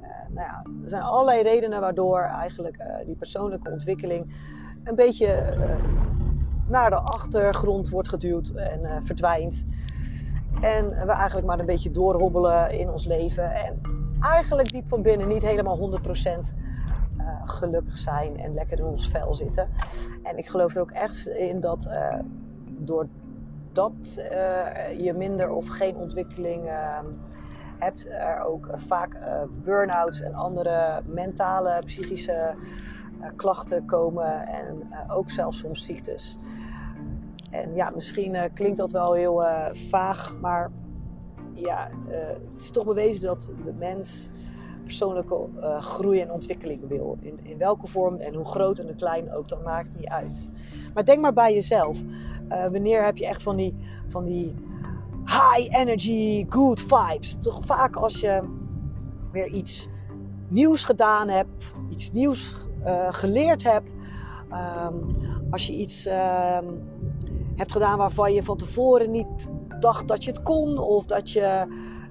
Uh, 0.00 0.06
nou 0.28 0.46
ja, 0.46 0.62
er 0.82 0.88
zijn 0.88 1.02
allerlei 1.02 1.42
redenen 1.42 1.80
waardoor 1.80 2.20
eigenlijk 2.20 2.84
die 3.06 3.16
persoonlijke 3.16 3.70
ontwikkeling 3.70 4.34
een 4.84 4.94
beetje 4.94 5.56
naar 6.66 6.90
de 6.90 6.96
achtergrond 6.96 7.88
wordt 7.88 8.08
geduwd 8.08 8.48
en 8.48 9.04
verdwijnt. 9.04 9.64
En 10.60 10.88
we 10.88 11.12
eigenlijk 11.12 11.46
maar 11.46 11.58
een 11.58 11.66
beetje 11.66 11.90
doorhobbelen 11.90 12.70
in 12.70 12.90
ons 12.90 13.04
leven. 13.04 13.54
En 13.54 13.80
eigenlijk 14.20 14.72
diep 14.72 14.88
van 14.88 15.02
binnen 15.02 15.28
niet 15.28 15.42
helemaal 15.42 16.00
100% 16.00 16.54
gelukkig 17.48 17.98
zijn 17.98 18.40
en 18.40 18.54
lekker 18.54 18.78
in 18.78 18.84
ons 18.84 19.08
vel 19.08 19.34
zitten. 19.34 19.68
En 20.22 20.38
ik 20.38 20.48
geloof 20.48 20.74
er 20.74 20.80
ook 20.80 20.90
echt 20.90 21.26
in 21.26 21.60
dat 21.60 21.86
uh, 21.86 22.18
doordat 22.66 24.18
uh, 24.32 25.00
je 25.04 25.12
minder 25.16 25.50
of 25.50 25.68
geen 25.68 25.96
ontwikkeling 25.96 26.64
uh, 26.64 26.98
hebt, 27.78 28.06
er 28.10 28.44
ook 28.44 28.70
vaak 28.74 29.18
burn-outs 29.64 30.20
en 30.20 30.34
andere 30.34 31.02
mentale, 31.06 31.78
psychische 31.84 32.54
klachten 33.36 33.84
komen 33.84 34.46
en 34.46 34.88
ook 35.08 35.30
zelfs 35.30 35.58
soms 35.58 35.84
ziektes. 35.84 36.38
En 37.50 37.74
ja, 37.74 37.90
misschien 37.94 38.50
klinkt 38.54 38.76
dat 38.76 38.92
wel 38.92 39.12
heel 39.12 39.44
vaag, 39.72 40.36
maar 40.40 40.70
ja, 41.52 41.88
het 42.08 42.62
is 42.62 42.70
toch 42.70 42.84
bewezen 42.84 43.26
dat 43.26 43.52
de 43.64 43.72
mens 43.72 44.28
persoonlijke 44.88 45.46
uh, 45.60 45.82
groei 45.82 46.20
en 46.20 46.32
ontwikkeling 46.32 46.88
wil. 46.88 47.16
In, 47.20 47.38
in 47.42 47.58
welke 47.58 47.86
vorm 47.86 48.16
en 48.16 48.34
hoe 48.34 48.44
groot 48.44 48.78
en 48.78 48.96
klein 48.96 49.32
ook, 49.32 49.48
dat 49.48 49.64
maakt 49.64 49.88
niet 49.98 50.08
uit. 50.08 50.50
Maar 50.94 51.04
denk 51.04 51.20
maar 51.20 51.32
bij 51.32 51.54
jezelf. 51.54 51.98
Uh, 52.48 52.62
wanneer 52.62 53.04
heb 53.04 53.16
je 53.16 53.26
echt 53.26 53.42
van 53.42 53.56
die, 53.56 53.74
van 54.08 54.24
die 54.24 54.54
high 55.24 55.78
energy, 55.78 56.46
good 56.48 56.80
vibes? 56.80 57.36
Toch 57.40 57.60
vaak 57.64 57.96
als 57.96 58.20
je 58.20 58.42
weer 59.32 59.48
iets 59.48 59.88
nieuws 60.48 60.84
gedaan 60.84 61.28
hebt, 61.28 61.64
iets 61.88 62.12
nieuws 62.12 62.54
uh, 62.84 63.06
geleerd 63.10 63.64
hebt. 63.64 63.90
Um, 64.52 65.16
als 65.50 65.66
je 65.66 65.72
iets 65.72 66.06
um, 66.06 66.88
hebt 67.56 67.72
gedaan 67.72 67.98
waarvan 67.98 68.32
je 68.32 68.42
van 68.42 68.56
tevoren 68.56 69.10
niet 69.10 69.48
dacht 69.80 70.08
dat 70.08 70.24
je 70.24 70.30
het 70.30 70.42
kon, 70.42 70.78
of 70.78 71.04
dat 71.04 71.30
je 71.30 71.66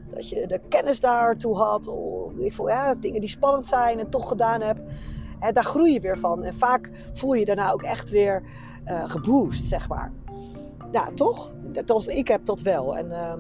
dat 0.10 0.30
je 0.30 0.48
de 0.48 0.62
kennis 0.70 1.00
daartoe 1.00 1.56
had. 1.56 1.88
Of 1.88 2.38
ik 2.38 2.54
voel, 2.54 2.70
ja, 2.70 2.96
dingen 2.96 3.22
die 3.22 3.30
spannend 3.30 3.68
zijn 3.68 4.00
en 4.00 4.10
toch 4.10 4.28
gedaan 4.28 4.62
hebt. 4.62 4.82
Hè, 5.40 5.52
daar 5.52 5.64
groei 5.64 5.94
je 5.94 6.00
weer 6.00 6.18
van. 6.18 6.44
En 6.44 6.54
vaak 6.54 6.90
voel 7.14 7.34
je 7.34 7.46
daarna 7.46 7.72
ook 7.72 7.84
echt 7.84 8.10
weer 8.10 8.44
uh, 8.88 9.10
geboost, 9.10 9.68
zeg 9.68 9.90
maar. 9.90 10.12
Ja, 10.92 11.10
toch? 11.16 11.54
Dat, 11.86 12.08
ik 12.08 12.28
heb 12.28 12.46
dat 12.46 12.62
wel. 12.62 12.98
En 12.98 13.06
uh, 13.06 13.34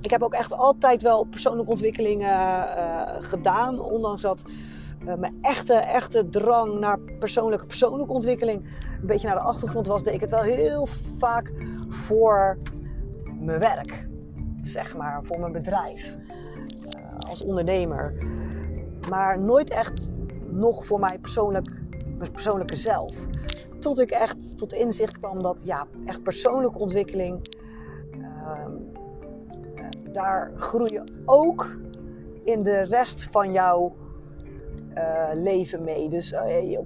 ik 0.00 0.10
heb 0.10 0.22
ook 0.22 0.34
echt 0.34 0.52
altijd 0.52 1.02
wel 1.02 1.24
persoonlijke 1.24 1.70
ontwikkelingen 1.70 2.28
uh, 2.28 3.02
gedaan. 3.20 3.80
Ondanks 3.80 4.22
dat 4.22 4.42
uh, 5.06 5.14
mijn 5.14 5.38
echte, 5.40 5.74
echte 5.74 6.28
drang 6.28 6.78
naar 6.78 6.98
persoonlijke, 7.18 7.66
persoonlijke 7.66 8.12
ontwikkeling 8.12 8.64
een 9.00 9.06
beetje 9.06 9.26
naar 9.26 9.36
de 9.36 9.42
achtergrond 9.42 9.86
was, 9.86 10.02
deed 10.02 10.14
ik 10.14 10.20
het 10.20 10.30
wel 10.30 10.42
heel 10.42 10.88
vaak 11.18 11.52
voor 11.88 12.58
mijn 13.38 13.58
werk 13.58 14.10
zeg 14.66 14.96
maar, 14.96 15.20
voor 15.24 15.40
mijn 15.40 15.52
bedrijf. 15.52 16.16
Uh, 16.96 17.18
als 17.28 17.44
ondernemer. 17.44 18.14
Maar 19.10 19.40
nooit 19.40 19.70
echt 19.70 20.08
nog 20.50 20.86
voor 20.86 21.00
mij 21.00 21.18
persoonlijk, 21.20 21.68
mijn 22.18 22.32
persoonlijke 22.32 22.76
zelf. 22.76 23.10
Tot 23.78 24.00
ik 24.00 24.10
echt 24.10 24.58
tot 24.58 24.72
inzicht 24.72 25.18
kwam 25.18 25.42
dat 25.42 25.62
ja, 25.64 25.86
echt 26.04 26.22
persoonlijke 26.22 26.78
ontwikkeling. 26.78 27.48
Uh, 28.18 28.66
daar 30.12 30.52
groei 30.56 30.92
je 30.92 31.04
ook 31.24 31.76
in 32.42 32.62
de 32.62 32.80
rest 32.80 33.22
van 33.30 33.52
jouw 33.52 33.96
uh, 34.94 35.28
leven 35.34 35.84
mee. 35.84 36.08
Dus 36.08 36.32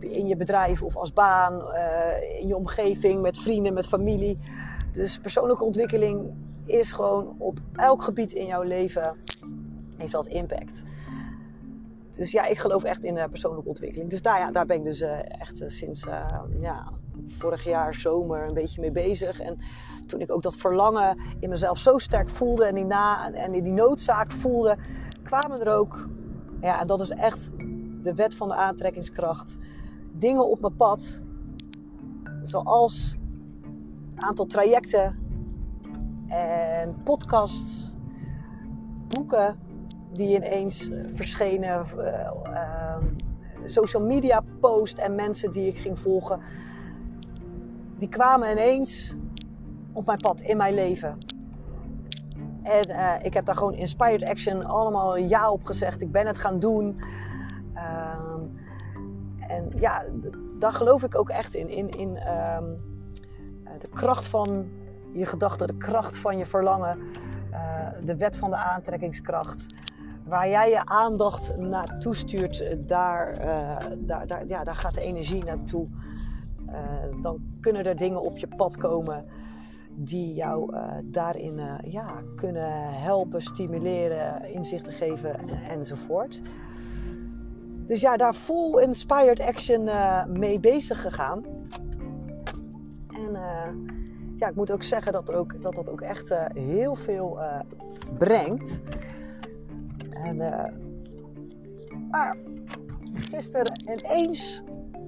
in 0.00 0.26
je 0.26 0.36
bedrijf 0.36 0.82
of 0.82 0.96
als 0.96 1.12
baan, 1.12 1.62
in 2.38 2.46
je 2.46 2.56
omgeving, 2.56 3.22
met 3.22 3.38
vrienden, 3.38 3.74
met 3.74 3.86
familie. 3.86 4.38
Dus 4.96 5.18
persoonlijke 5.18 5.64
ontwikkeling 5.64 6.34
is 6.64 6.92
gewoon 6.92 7.34
op 7.38 7.58
elk 7.72 8.02
gebied 8.02 8.32
in 8.32 8.46
jouw 8.46 8.62
leven 8.62 9.16
heeft 9.96 10.12
dat 10.12 10.26
impact. 10.26 10.82
Dus 12.10 12.30
ja, 12.30 12.46
ik 12.46 12.58
geloof 12.58 12.84
echt 12.84 13.04
in 13.04 13.16
uh, 13.16 13.24
persoonlijke 13.24 13.68
ontwikkeling. 13.68 14.10
Dus 14.10 14.22
daar, 14.22 14.38
ja, 14.38 14.50
daar 14.50 14.66
ben 14.66 14.76
ik 14.76 14.84
dus 14.84 15.00
uh, 15.00 15.40
echt 15.40 15.60
uh, 15.60 15.68
sinds 15.68 16.06
ja, 16.60 16.92
vorig 17.28 17.64
jaar 17.64 17.94
zomer 17.94 18.42
een 18.42 18.54
beetje 18.54 18.80
mee 18.80 18.90
bezig. 18.90 19.40
En 19.40 19.58
toen 20.06 20.20
ik 20.20 20.32
ook 20.32 20.42
dat 20.42 20.56
verlangen 20.56 21.20
in 21.40 21.48
mezelf 21.48 21.78
zo 21.78 21.98
sterk 21.98 22.30
voelde 22.30 22.64
en 22.64 22.74
die, 22.74 22.84
na, 22.84 23.32
en 23.32 23.52
die 23.52 23.72
noodzaak 23.72 24.32
voelde, 24.32 24.76
kwamen 25.22 25.58
er 25.58 25.76
ook, 25.76 26.08
ja, 26.60 26.80
en 26.80 26.86
dat 26.86 27.00
is 27.00 27.10
echt 27.10 27.50
de 28.02 28.14
wet 28.14 28.34
van 28.34 28.48
de 28.48 28.54
aantrekkingskracht, 28.54 29.56
dingen 30.12 30.48
op 30.48 30.60
mijn 30.60 30.76
pad. 30.76 31.20
Zoals 32.42 33.16
aantal 34.26 34.46
trajecten 34.46 35.18
en 36.28 37.02
podcasts, 37.02 37.94
boeken 39.08 39.58
die 40.12 40.36
ineens 40.36 40.90
verschenen, 41.14 41.84
uh, 41.96 42.96
social 43.64 44.02
media 44.02 44.42
posts 44.60 45.00
en 45.00 45.14
mensen 45.14 45.50
die 45.52 45.66
ik 45.66 45.76
ging 45.76 45.98
volgen, 45.98 46.40
die 47.98 48.08
kwamen 48.08 48.50
ineens 48.50 49.16
op 49.92 50.06
mijn 50.06 50.18
pad 50.18 50.40
in 50.40 50.56
mijn 50.56 50.74
leven. 50.74 51.18
En 52.62 52.90
uh, 52.90 53.12
ik 53.22 53.34
heb 53.34 53.44
daar 53.44 53.56
gewoon 53.56 53.74
inspired 53.74 54.28
action 54.28 54.64
allemaal 54.64 55.16
ja 55.16 55.50
op 55.50 55.64
gezegd. 55.64 56.02
Ik 56.02 56.12
ben 56.12 56.26
het 56.26 56.38
gaan 56.38 56.58
doen. 56.58 57.00
Uh, 57.74 58.40
en 59.38 59.72
ja, 59.74 60.04
daar 60.58 60.72
geloof 60.72 61.02
ik 61.02 61.18
ook 61.18 61.28
echt 61.28 61.54
in. 61.54 61.68
in, 61.68 61.88
in 61.88 62.18
um, 62.28 62.95
de 63.78 63.88
kracht 63.88 64.26
van 64.26 64.68
je 65.12 65.26
gedachten, 65.26 65.66
de 65.66 65.76
kracht 65.76 66.16
van 66.16 66.38
je 66.38 66.46
verlangen, 66.46 66.98
uh, 67.50 67.88
de 68.04 68.16
wet 68.16 68.36
van 68.36 68.50
de 68.50 68.56
aantrekkingskracht. 68.56 69.66
Waar 70.24 70.48
jij 70.48 70.70
je 70.70 70.84
aandacht 70.84 71.56
naartoe 71.56 72.14
stuurt, 72.14 72.60
eh, 72.60 72.76
daar, 72.78 73.38
daar, 73.98 74.26
daar, 74.26 74.46
ja, 74.46 74.64
daar 74.64 74.76
gaat 74.76 74.94
de 74.94 75.00
energie 75.00 75.44
naartoe. 75.44 75.88
Dan 77.20 77.40
kunnen 77.60 77.84
er 77.84 77.96
dingen 77.96 78.20
op 78.20 78.38
je 78.38 78.48
pad 78.56 78.76
komen 78.76 79.24
die 79.90 80.34
jou 80.34 80.76
daarin 81.04 81.60
ja, 81.82 82.22
kunnen 82.36 83.00
helpen, 83.00 83.42
stimuleren, 83.42 84.52
inzichten 84.52 84.92
geven 84.92 85.36
enzovoort. 85.68 86.40
Dus 87.86 88.00
ja, 88.00 88.16
daar 88.16 88.34
full 88.34 88.82
inspired 88.82 89.40
action 89.40 89.88
mee 90.38 90.60
bezig 90.60 91.00
gegaan. 91.00 91.44
En 93.16 93.30
uh, 93.32 93.96
ja, 94.36 94.48
ik 94.48 94.54
moet 94.54 94.70
ook 94.70 94.82
zeggen 94.82 95.12
dat, 95.12 95.32
ook, 95.32 95.62
dat 95.62 95.74
dat 95.74 95.90
ook 95.90 96.00
echt 96.00 96.30
uh, 96.30 96.44
heel 96.54 96.94
veel 96.94 97.38
uh, 97.38 97.60
brengt. 98.18 98.82
En, 100.10 100.36
maar 102.10 102.36
gisteren 103.30 103.72
ineens 103.86 104.62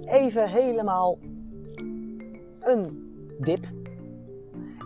even 0.05 0.49
helemaal 0.49 1.19
een 2.61 3.13
dip. 3.39 3.67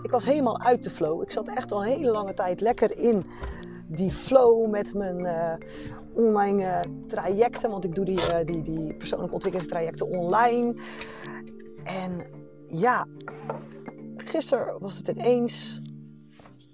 Ik 0.03 0.11
was 0.11 0.25
helemaal 0.25 0.61
uit 0.61 0.83
de 0.83 0.91
flow. 0.91 1.23
Ik 1.23 1.31
zat 1.31 1.49
echt 1.49 1.73
al 1.73 1.85
een 1.85 1.93
hele 1.93 2.11
lange 2.11 2.35
tijd 2.35 2.61
lekker 2.61 2.99
in 2.99 3.25
die 3.87 4.11
flow 4.11 4.71
met 4.71 4.95
mijn 4.95 5.19
uh, 5.19 5.55
online 6.13 6.81
trajecten. 7.07 7.71
Want 7.71 7.85
ik 7.85 7.95
doe 7.95 8.05
die, 8.05 8.45
die, 8.45 8.63
die 8.63 8.95
persoonlijke 8.95 9.35
ontwikkelingstrajecten 9.35 10.09
online. 10.09 10.75
En 11.85 12.32
ja, 12.73 13.07
gisteren 14.17 14.81
was 14.81 14.97
het 14.97 15.09
ineens 15.09 15.81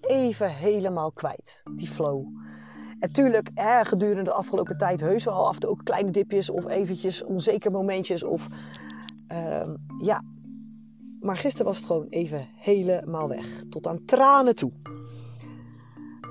even 0.00 0.50
helemaal 0.50 1.12
kwijt, 1.12 1.62
die 1.74 1.88
flow. 1.88 2.26
En 2.98 3.12
tuurlijk, 3.12 3.50
hè, 3.54 3.84
gedurende 3.84 4.22
de 4.22 4.32
afgelopen 4.32 4.78
tijd 4.78 5.00
heus 5.00 5.24
wel 5.24 5.46
af 5.46 5.54
en 5.54 5.60
toe 5.60 5.70
ook 5.70 5.84
kleine 5.84 6.10
dipjes 6.10 6.50
of 6.50 6.66
eventjes 6.66 7.24
onzeker 7.24 7.70
momentjes. 7.70 8.22
Of, 8.22 8.48
uh, 9.32 9.74
ja. 10.00 10.22
Maar 11.20 11.36
gisteren 11.36 11.66
was 11.66 11.76
het 11.76 11.86
gewoon 11.86 12.06
even 12.08 12.46
helemaal 12.56 13.28
weg. 13.28 13.64
Tot 13.70 13.86
aan 13.86 14.04
tranen 14.04 14.54
toe. 14.54 14.70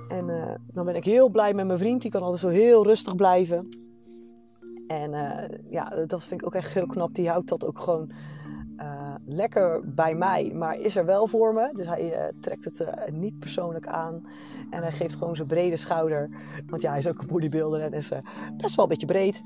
En 0.07 0.27
uh, 0.27 0.51
dan 0.65 0.85
ben 0.85 0.95
ik 0.95 1.03
heel 1.03 1.29
blij 1.29 1.53
met 1.53 1.67
mijn 1.67 1.79
vriend. 1.79 2.01
Die 2.01 2.11
kan 2.11 2.21
altijd 2.21 2.39
zo 2.39 2.47
heel 2.47 2.85
rustig 2.85 3.15
blijven. 3.15 3.67
En 4.87 5.11
ja, 5.69 6.05
dat 6.05 6.23
vind 6.23 6.41
ik 6.41 6.47
ook 6.47 6.55
echt 6.55 6.73
heel 6.73 6.85
knap. 6.85 7.13
Die 7.13 7.29
houdt 7.29 7.49
dat 7.49 7.65
ook 7.65 7.79
gewoon 7.79 8.11
lekker 9.25 9.81
bij 9.95 10.15
mij, 10.15 10.51
maar 10.53 10.79
is 10.79 10.95
er 10.95 11.05
wel 11.05 11.27
voor 11.27 11.53
me. 11.53 11.69
Dus 11.75 11.87
hij 11.87 12.31
trekt 12.41 12.63
het 12.63 12.85
niet 13.11 13.39
persoonlijk 13.39 13.87
aan. 13.87 14.25
En 14.69 14.81
hij 14.81 14.91
geeft 14.91 15.15
gewoon 15.15 15.35
zijn 15.35 15.47
brede 15.47 15.75
schouder. 15.75 16.29
Want 16.67 16.81
ja, 16.81 16.89
hij 16.89 16.97
is 16.97 17.07
ook 17.07 17.21
een 17.21 17.27
bodybuilder 17.27 17.81
en 17.81 17.93
is 17.93 18.11
best 18.57 18.75
wel 18.75 18.85
een 18.85 18.91
beetje 18.91 19.05
breed. 19.05 19.41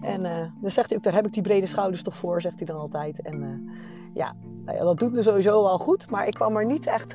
En 0.00 0.22
dan 0.60 0.70
zegt 0.70 0.88
hij 0.88 0.98
ook, 0.98 1.04
daar 1.04 1.14
heb 1.14 1.26
ik 1.26 1.32
die 1.32 1.42
brede 1.42 1.66
schouders 1.66 2.02
toch 2.02 2.16
voor, 2.16 2.40
zegt 2.40 2.56
hij 2.56 2.66
dan 2.66 2.78
altijd. 2.78 3.22
En 3.22 3.68
ja, 4.14 4.34
nou 4.64 4.78
ja, 4.78 4.84
dat 4.84 4.98
doet 4.98 5.12
me 5.12 5.22
sowieso 5.22 5.62
wel 5.62 5.78
goed. 5.78 6.10
Maar 6.10 6.26
ik 6.26 6.34
kwam 6.34 6.56
er 6.56 6.66
niet 6.66 6.86
echt 6.86 7.14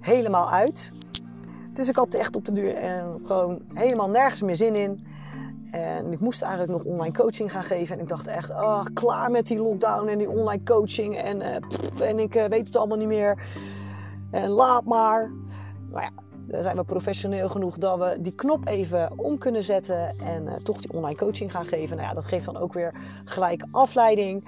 helemaal 0.00 0.50
uit. 0.50 0.92
Dus 1.72 1.88
ik 1.88 1.96
had 1.96 2.14
echt 2.14 2.36
op 2.36 2.44
de 2.44 2.52
duur 2.52 2.82
uh, 2.82 3.04
gewoon 3.22 3.60
helemaal 3.74 4.08
nergens 4.08 4.42
meer 4.42 4.56
zin 4.56 4.74
in. 4.74 4.98
En 5.76 6.12
ik 6.12 6.20
moest 6.20 6.42
eigenlijk 6.42 6.72
nog 6.72 6.92
online 6.92 7.14
coaching 7.14 7.52
gaan 7.52 7.64
geven. 7.64 7.96
En 7.96 8.02
ik 8.02 8.08
dacht 8.08 8.26
echt, 8.26 8.50
oh, 8.50 8.84
klaar 8.94 9.30
met 9.30 9.46
die 9.46 9.58
lockdown 9.58 10.08
en 10.08 10.18
die 10.18 10.30
online 10.30 10.62
coaching. 10.62 11.16
En, 11.16 11.40
uh, 11.40 12.08
en 12.08 12.18
ik 12.18 12.34
uh, 12.34 12.44
weet 12.44 12.66
het 12.66 12.76
allemaal 12.76 12.96
niet 12.96 13.06
meer. 13.06 13.38
En 14.30 14.50
laat 14.50 14.84
maar. 14.84 15.30
Maar 15.92 16.02
ja, 16.02 16.10
dan 16.46 16.62
zijn 16.62 16.76
we 16.76 16.84
professioneel 16.84 17.48
genoeg 17.48 17.78
dat 17.78 17.98
we 17.98 18.16
die 18.20 18.34
knop 18.34 18.68
even 18.68 19.12
om 19.16 19.38
kunnen 19.38 19.62
zetten 19.62 20.08
en 20.18 20.42
uh, 20.42 20.54
toch 20.54 20.80
die 20.80 20.92
online 20.92 21.16
coaching 21.16 21.50
gaan 21.50 21.66
geven. 21.66 21.96
Nou 21.96 22.08
ja, 22.08 22.14
dat 22.14 22.24
geeft 22.24 22.44
dan 22.44 22.56
ook 22.56 22.72
weer 22.72 22.94
gelijk 23.24 23.64
afleiding. 23.70 24.44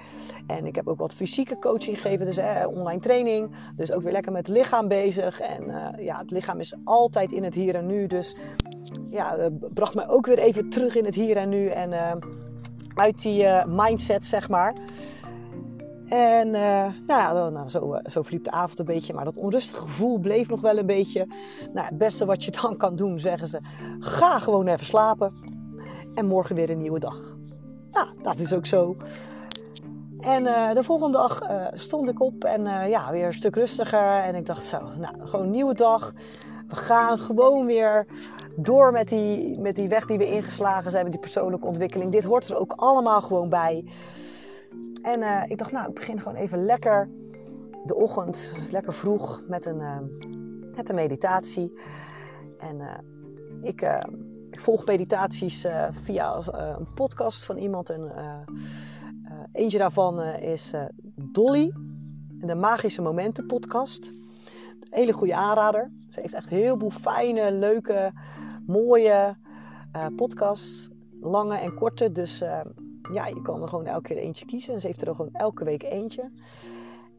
En 0.47 0.65
ik 0.65 0.75
heb 0.75 0.87
ook 0.87 0.99
wat 0.99 1.15
fysieke 1.15 1.59
coaching 1.59 2.01
gegeven, 2.01 2.25
dus 2.25 2.39
online 2.67 2.99
training. 2.99 3.51
Dus 3.75 3.91
ook 3.91 4.01
weer 4.01 4.11
lekker 4.11 4.31
met 4.31 4.47
lichaam 4.47 4.87
bezig. 4.87 5.39
En 5.39 5.63
ja, 5.97 6.17
het 6.17 6.31
lichaam 6.31 6.59
is 6.59 6.75
altijd 6.83 7.31
in 7.31 7.43
het 7.43 7.53
hier 7.53 7.75
en 7.75 7.85
nu. 7.85 8.07
Dus 8.07 8.35
ja, 9.09 9.49
bracht 9.73 9.95
mij 9.95 10.07
ook 10.07 10.25
weer 10.25 10.39
even 10.39 10.69
terug 10.69 10.95
in 10.95 11.05
het 11.05 11.15
hier 11.15 11.37
en 11.37 11.49
nu. 11.49 11.67
En 11.67 11.93
uit 12.95 13.21
die 13.21 13.47
mindset, 13.67 14.25
zeg 14.25 14.49
maar. 14.49 14.73
En 16.09 16.47
uh, 16.47 16.85
nou 17.07 17.51
nou, 17.51 17.67
zo, 17.67 17.99
zo 18.03 18.21
verliep 18.21 18.43
de 18.43 18.51
avond 18.51 18.79
een 18.79 18.85
beetje. 18.85 19.13
Maar 19.13 19.25
dat 19.25 19.37
onrustige 19.37 19.81
gevoel 19.81 20.17
bleef 20.17 20.49
nog 20.49 20.61
wel 20.61 20.77
een 20.77 20.85
beetje. 20.85 21.27
Nou, 21.73 21.87
het 21.87 21.97
beste 21.97 22.25
wat 22.25 22.43
je 22.43 22.51
dan 22.61 22.77
kan 22.77 22.95
doen, 22.95 23.19
zeggen 23.19 23.47
ze. 23.47 23.59
Ga 23.99 24.39
gewoon 24.39 24.67
even 24.67 24.85
slapen. 24.85 25.31
En 26.15 26.25
morgen 26.25 26.55
weer 26.55 26.69
een 26.69 26.77
nieuwe 26.77 26.99
dag. 26.99 27.35
Nou, 27.91 28.07
dat 28.23 28.37
is 28.37 28.53
ook 28.53 28.65
zo. 28.65 28.95
En 30.19 30.43
de 30.73 30.83
volgende 30.83 31.17
dag 31.17 31.41
stond 31.73 32.09
ik 32.09 32.21
op 32.21 32.43
en 32.43 32.89
ja, 32.89 33.11
weer 33.11 33.25
een 33.25 33.33
stuk 33.33 33.55
rustiger. 33.55 34.23
En 34.23 34.35
ik 34.35 34.45
dacht 34.45 34.63
zo, 34.63 34.79
nou, 34.97 35.15
gewoon 35.27 35.45
een 35.45 35.51
nieuwe 35.51 35.73
dag. 35.73 36.13
We 36.67 36.75
gaan 36.75 37.17
gewoon 37.17 37.65
weer 37.65 38.05
door 38.63 38.91
met 38.91 39.09
die, 39.09 39.59
met 39.59 39.75
die 39.75 39.87
weg 39.87 40.05
die 40.05 40.17
we 40.17 40.25
ingeslagen 40.25 40.91
zijn, 40.91 41.03
met 41.03 41.11
die 41.11 41.21
persoonlijke 41.21 41.67
ontwikkeling. 41.67 42.11
Dit 42.11 42.23
hoort 42.23 42.49
er 42.49 42.59
ook 42.59 42.71
allemaal 42.71 43.21
gewoon 43.21 43.49
bij. 43.49 43.85
En 45.01 45.21
uh, 45.21 45.43
ik 45.47 45.57
dacht, 45.57 45.71
nou, 45.71 45.87
ik 45.87 45.93
begin 45.93 46.21
gewoon 46.21 46.37
even 46.37 46.65
lekker 46.65 47.09
de 47.85 47.95
ochtend, 47.95 48.53
lekker 48.71 48.93
vroeg, 48.93 49.41
met 49.47 49.65
een, 49.65 49.79
uh, 49.79 49.97
met 50.75 50.89
een 50.89 50.95
meditatie. 50.95 51.73
En 52.57 52.75
uh, 52.75 52.93
ik, 53.61 53.81
ik, 54.51 54.59
volg 54.59 54.85
meditaties 54.85 55.67
via 55.89 56.35
een 56.51 56.87
podcast 56.95 57.45
van 57.45 57.57
iemand. 57.57 57.89
En 57.89 58.11
eentje 59.51 59.77
daarvan 59.77 60.21
is 60.23 60.73
Dolly, 61.15 61.73
de 62.41 62.55
Magische 62.55 63.01
Momenten 63.01 63.45
podcast. 63.45 64.07
Een 64.07 64.97
hele 64.97 65.11
goede 65.11 65.35
aanrader. 65.35 65.89
Ze 66.09 66.21
heeft 66.21 66.33
echt 66.33 66.49
heel 66.49 66.77
veel 66.77 66.89
fijne, 66.89 67.51
leuke, 67.51 68.11
mooie 68.69 69.35
podcasts. 70.15 70.89
Lange 71.21 71.57
en 71.57 71.73
korte, 71.73 72.11
dus 72.11 72.43
ja, 73.11 73.27
je 73.27 73.41
kan 73.41 73.61
er 73.61 73.67
gewoon 73.67 73.85
elke 73.85 74.01
keer 74.01 74.17
eentje 74.17 74.45
kiezen. 74.45 74.73
En 74.73 74.79
ze 74.79 74.87
heeft 74.87 75.01
er 75.01 75.15
gewoon 75.15 75.33
elke 75.33 75.63
week 75.63 75.83
eentje. 75.83 76.31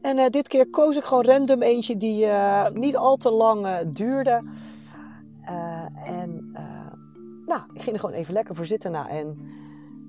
En 0.01 0.17
uh, 0.17 0.29
dit 0.29 0.47
keer 0.47 0.69
koos 0.69 0.97
ik 0.97 1.03
gewoon 1.03 1.25
random 1.25 1.61
eentje 1.61 1.97
die 1.97 2.25
uh, 2.25 2.69
niet 2.69 2.97
al 2.97 3.17
te 3.17 3.31
lang 3.31 3.65
uh, 3.65 3.77
duurde. 3.85 4.41
en 6.05 6.51
nou, 7.45 7.61
ik 7.73 7.81
ging 7.81 7.95
er 7.95 7.99
gewoon 7.99 8.15
even 8.15 8.33
lekker 8.33 8.55
voor 8.55 8.65
zitten. 8.65 8.91
Nou, 8.91 9.09
en 9.09 9.37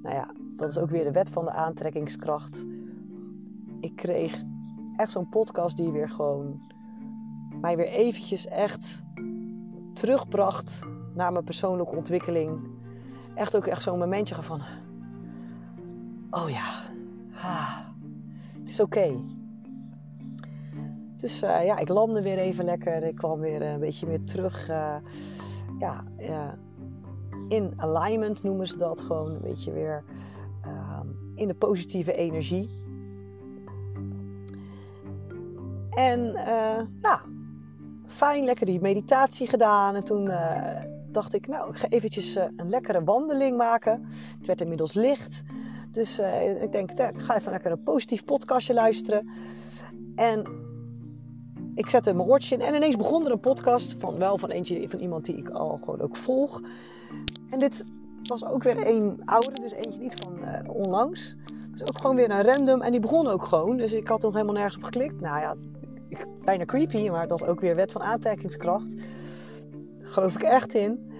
nou 0.02 0.14
ja, 0.14 0.30
dat 0.56 0.70
is 0.70 0.78
ook 0.78 0.90
weer 0.90 1.04
de 1.04 1.12
wet 1.12 1.30
van 1.30 1.44
de 1.44 1.50
aantrekkingskracht. 1.50 2.64
Ik 3.80 3.96
kreeg 3.96 4.42
echt 4.96 5.12
zo'n 5.12 5.28
podcast 5.28 5.76
die 5.76 5.90
weer 5.90 6.08
gewoon 6.08 6.62
mij 7.60 7.76
weer 7.76 7.88
eventjes 7.88 8.46
echt 8.46 9.02
terugbracht 9.92 10.82
naar 11.12 11.32
mijn 11.32 11.44
persoonlijke 11.44 11.96
ontwikkeling. 11.96 12.60
Echt 13.34 13.56
ook 13.56 13.66
echt 13.66 13.82
zo'n 13.82 13.98
momentje 13.98 14.34
van 14.34 14.60
oh 16.30 16.50
ja, 16.50 16.84
het 18.60 18.68
is 18.68 18.80
oké. 18.80 19.14
Dus 21.16 21.42
uh, 21.42 21.64
ja, 21.64 21.78
ik 21.78 21.88
landde 21.88 22.22
weer 22.22 22.38
even 22.38 22.64
lekker. 22.64 23.02
Ik 23.02 23.14
kwam 23.14 23.40
weer 23.40 23.62
een 23.62 23.80
beetje 23.80 24.06
meer 24.06 24.22
terug. 24.22 24.70
Uh, 24.70 24.94
ja, 25.78 26.04
uh, 26.20 26.52
in 27.48 27.72
alignment 27.76 28.42
noemen 28.42 28.66
ze 28.66 28.76
dat. 28.76 29.00
Gewoon 29.00 29.26
een 29.26 29.42
beetje 29.42 29.72
weer 29.72 30.04
in 31.34 31.48
de 31.48 31.54
positieve 31.54 32.12
energie. 32.12 32.68
En 35.90 36.32
nou, 37.00 37.20
fijn, 38.06 38.44
lekker 38.44 38.66
die 38.66 38.80
meditatie 38.80 39.48
gedaan. 39.48 39.94
En 39.94 40.04
toen 40.04 40.30
dacht 41.12 41.34
ik, 41.34 41.46
nou, 41.46 41.70
ik 41.70 41.76
ga 41.76 41.88
eventjes 41.88 42.36
een 42.36 42.68
lekkere 42.68 43.04
wandeling 43.04 43.56
maken. 43.56 44.06
Het 44.38 44.46
werd 44.46 44.60
inmiddels 44.60 44.94
licht. 44.94 45.42
Dus 45.90 46.20
uh, 46.20 46.62
ik 46.62 46.72
denk, 46.72 46.90
ik 46.90 47.14
ga 47.16 47.36
even 47.36 47.52
lekker 47.52 47.70
een 47.70 47.82
positief 47.82 48.24
podcastje 48.24 48.74
luisteren. 48.74 49.28
En 50.14 50.46
ik 51.74 51.88
zette 51.88 52.14
mijn 52.14 52.28
oortje 52.28 52.54
in 52.54 52.60
en 52.60 52.74
ineens 52.74 52.96
begon 52.96 53.24
er 53.24 53.32
een 53.32 53.40
podcast 53.40 53.94
van 53.98 54.18
wel 54.18 54.38
van 54.38 54.50
eentje 54.50 54.88
van 54.88 54.98
iemand 54.98 55.24
die 55.24 55.36
ik 55.36 55.50
al 55.50 55.78
gewoon 55.84 56.00
ook 56.00 56.16
volg. 56.16 56.60
En 57.50 57.58
dit 57.58 57.84
was 58.22 58.44
ook 58.44 58.62
weer 58.62 58.86
een 58.86 59.22
oude, 59.24 59.52
dus 59.52 59.72
eentje 59.72 60.00
niet 60.00 60.14
van 60.14 60.38
uh, 60.38 60.74
onlangs. 60.74 61.36
Dus 61.70 61.86
ook 61.86 62.00
gewoon 62.00 62.16
weer 62.16 62.30
een 62.30 62.42
random 62.42 62.82
en 62.82 62.90
die 62.90 63.00
begon 63.00 63.26
ook 63.26 63.44
gewoon. 63.44 63.76
Dus 63.76 63.92
ik 63.92 64.08
had 64.08 64.22
nog 64.22 64.32
helemaal 64.32 64.54
nergens 64.54 64.76
op 64.76 64.82
geklikt. 64.82 65.20
Nou 65.20 65.40
ja, 65.40 65.54
bijna 66.44 66.64
creepy, 66.64 67.08
maar 67.08 67.28
dat 67.28 67.42
is 67.42 67.48
ook 67.48 67.60
weer 67.60 67.76
wet 67.76 67.92
van 67.92 68.02
aantrekkingskracht. 68.02 68.94
Geloof 70.12 70.34
ik 70.34 70.42
echt 70.42 70.74
in. 70.74 71.10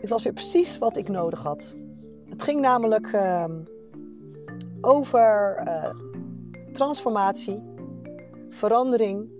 Het 0.00 0.10
was 0.10 0.22
weer 0.22 0.32
precies 0.32 0.78
wat 0.78 0.96
ik 0.96 1.08
nodig 1.08 1.42
had. 1.42 1.74
Het 2.28 2.42
ging 2.42 2.60
namelijk 2.60 3.12
uh, 3.12 3.44
over 4.80 5.62
uh, 5.66 5.90
transformatie, 6.72 7.62
verandering, 8.48 9.30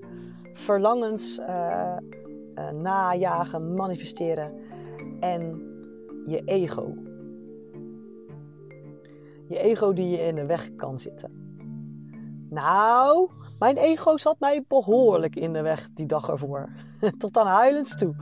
verlangens 0.53 1.39
uh, 1.39 1.97
najagen, 2.73 3.75
manifesteren 3.75 4.55
en 5.21 5.63
je 6.27 6.43
ego. 6.45 6.95
Je 9.49 9.59
ego 9.59 9.93
die 9.93 10.09
je 10.09 10.19
in 10.19 10.35
de 10.35 10.47
weg 10.47 10.75
kan 10.75 10.99
zitten. 10.99 11.52
Nou, 12.53 13.31
mijn 13.59 13.77
ego 13.77 14.17
zat 14.17 14.41
mij 14.41 14.65
behoorlijk 14.69 15.37
in 15.37 15.53
de 15.53 15.63
weg 15.63 15.89
die 15.95 16.07
dag 16.07 16.29
ervoor. 16.29 16.69
Tot 17.19 17.37
aan 17.37 17.47
huilens 17.47 17.97
toe. 17.97 18.15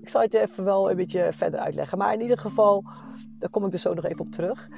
Ik 0.00 0.08
zal 0.08 0.20
het 0.20 0.32
je 0.32 0.40
even 0.40 0.64
wel 0.64 0.90
een 0.90 0.96
beetje 0.96 1.28
verder 1.32 1.60
uitleggen. 1.60 1.98
Maar 1.98 2.12
in 2.12 2.20
ieder 2.20 2.38
geval, 2.38 2.84
daar 3.38 3.50
kom 3.50 3.64
ik 3.64 3.70
dus 3.70 3.82
zo 3.82 3.94
nog 3.94 4.04
even 4.04 4.20
op 4.20 4.32
terug. 4.32 4.68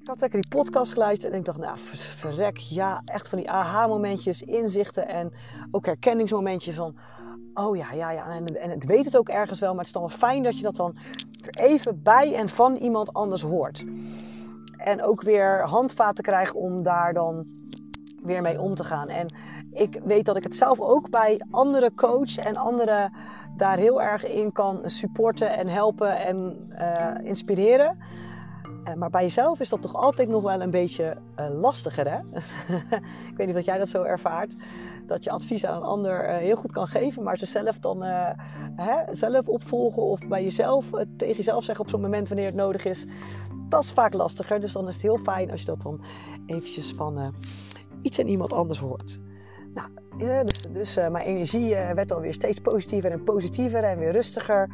Ik 0.00 0.06
had 0.06 0.20
lekker 0.20 0.40
die 0.40 0.50
podcast 0.50 0.92
geluisterd 0.92 1.32
en 1.32 1.38
ik 1.38 1.44
dacht, 1.44 1.58
nou, 1.58 1.78
verrek, 1.78 2.56
ja, 2.56 3.02
echt 3.04 3.28
van 3.28 3.38
die 3.38 3.50
aha-momentjes, 3.50 4.42
inzichten 4.42 5.08
en 5.08 5.32
ook 5.70 5.86
herkenningsmomentjes 5.86 6.74
van, 6.74 6.96
oh 7.54 7.76
ja, 7.76 7.92
ja, 7.92 8.10
ja, 8.10 8.28
en, 8.28 8.60
en 8.60 8.70
het 8.70 8.84
weet 8.84 9.04
het 9.04 9.16
ook 9.16 9.28
ergens 9.28 9.58
wel, 9.58 9.70
maar 9.70 9.78
het 9.78 9.86
is 9.86 9.92
dan 9.92 10.02
wel 10.02 10.18
fijn 10.18 10.42
dat 10.42 10.56
je 10.56 10.62
dat 10.62 10.76
dan 10.76 10.96
even 11.50 12.02
bij 12.02 12.34
en 12.34 12.48
van 12.48 12.76
iemand 12.76 13.12
anders 13.12 13.42
hoort. 13.42 13.84
En 14.84 15.02
ook 15.02 15.22
weer 15.22 15.60
handvaten 15.60 16.24
krijgt 16.24 16.54
om 16.54 16.82
daar 16.82 17.12
dan 17.12 17.46
weer 18.22 18.42
mee 18.42 18.60
om 18.60 18.74
te 18.74 18.84
gaan. 18.84 19.08
En 19.08 19.26
ik 19.70 20.00
weet 20.04 20.24
dat 20.24 20.36
ik 20.36 20.42
het 20.42 20.56
zelf 20.56 20.80
ook 20.80 21.10
bij 21.10 21.42
andere 21.50 21.94
coach 21.94 22.36
en 22.36 22.56
andere 22.56 23.10
daar 23.56 23.76
heel 23.76 24.02
erg 24.02 24.26
in 24.26 24.52
kan 24.52 24.80
supporten 24.84 25.50
en 25.50 25.68
helpen 25.68 26.18
en 26.18 26.58
uh, 26.72 27.28
inspireren. 27.28 27.98
Uh, 28.88 28.94
maar 28.94 29.10
bij 29.10 29.22
jezelf 29.22 29.60
is 29.60 29.68
dat 29.68 29.82
toch 29.82 29.94
altijd 29.94 30.28
nog 30.28 30.42
wel 30.42 30.60
een 30.60 30.70
beetje 30.70 31.16
uh, 31.40 31.46
lastiger, 31.60 32.10
hè? 32.10 32.18
ik 33.30 33.36
weet 33.36 33.46
niet 33.46 33.56
of 33.56 33.64
jij 33.64 33.78
dat 33.78 33.88
zo 33.88 34.02
ervaart. 34.02 34.54
Dat 35.06 35.24
je 35.24 35.30
advies 35.30 35.66
aan 35.66 35.76
een 35.76 35.88
ander 35.88 36.28
heel 36.28 36.56
goed 36.56 36.72
kan 36.72 36.86
geven, 36.86 37.22
maar 37.22 37.38
ze 37.38 37.46
zelf 37.46 37.78
dan 37.78 38.02
hè, 38.76 39.14
zelf 39.14 39.46
opvolgen 39.46 40.02
of 40.02 40.20
bij 40.28 40.42
jezelf 40.42 40.86
tegen 41.16 41.36
jezelf 41.36 41.64
zeggen 41.64 41.84
op 41.84 41.90
zo'n 41.90 42.00
moment 42.00 42.28
wanneer 42.28 42.46
het 42.46 42.54
nodig 42.54 42.84
is. 42.84 43.06
Dat 43.68 43.82
is 43.82 43.92
vaak 43.92 44.12
lastiger. 44.14 44.60
Dus 44.60 44.72
dan 44.72 44.88
is 44.88 44.94
het 44.94 45.02
heel 45.02 45.18
fijn 45.18 45.50
als 45.50 45.60
je 45.60 45.66
dat 45.66 45.82
dan 45.82 46.00
eventjes 46.46 46.92
van 46.92 47.32
iets 48.02 48.18
en 48.18 48.28
iemand 48.28 48.52
anders 48.52 48.78
hoort. 48.78 49.20
Nou, 49.74 49.88
dus, 50.44 50.62
dus 50.62 50.94
mijn 50.94 51.26
energie 51.26 51.70
uh, 51.70 51.90
werd 51.90 52.12
alweer 52.12 52.32
steeds 52.32 52.58
positiever 52.58 53.10
en 53.10 53.22
positiever 53.22 53.84
en 53.84 53.98
weer 53.98 54.12
rustiger. 54.12 54.68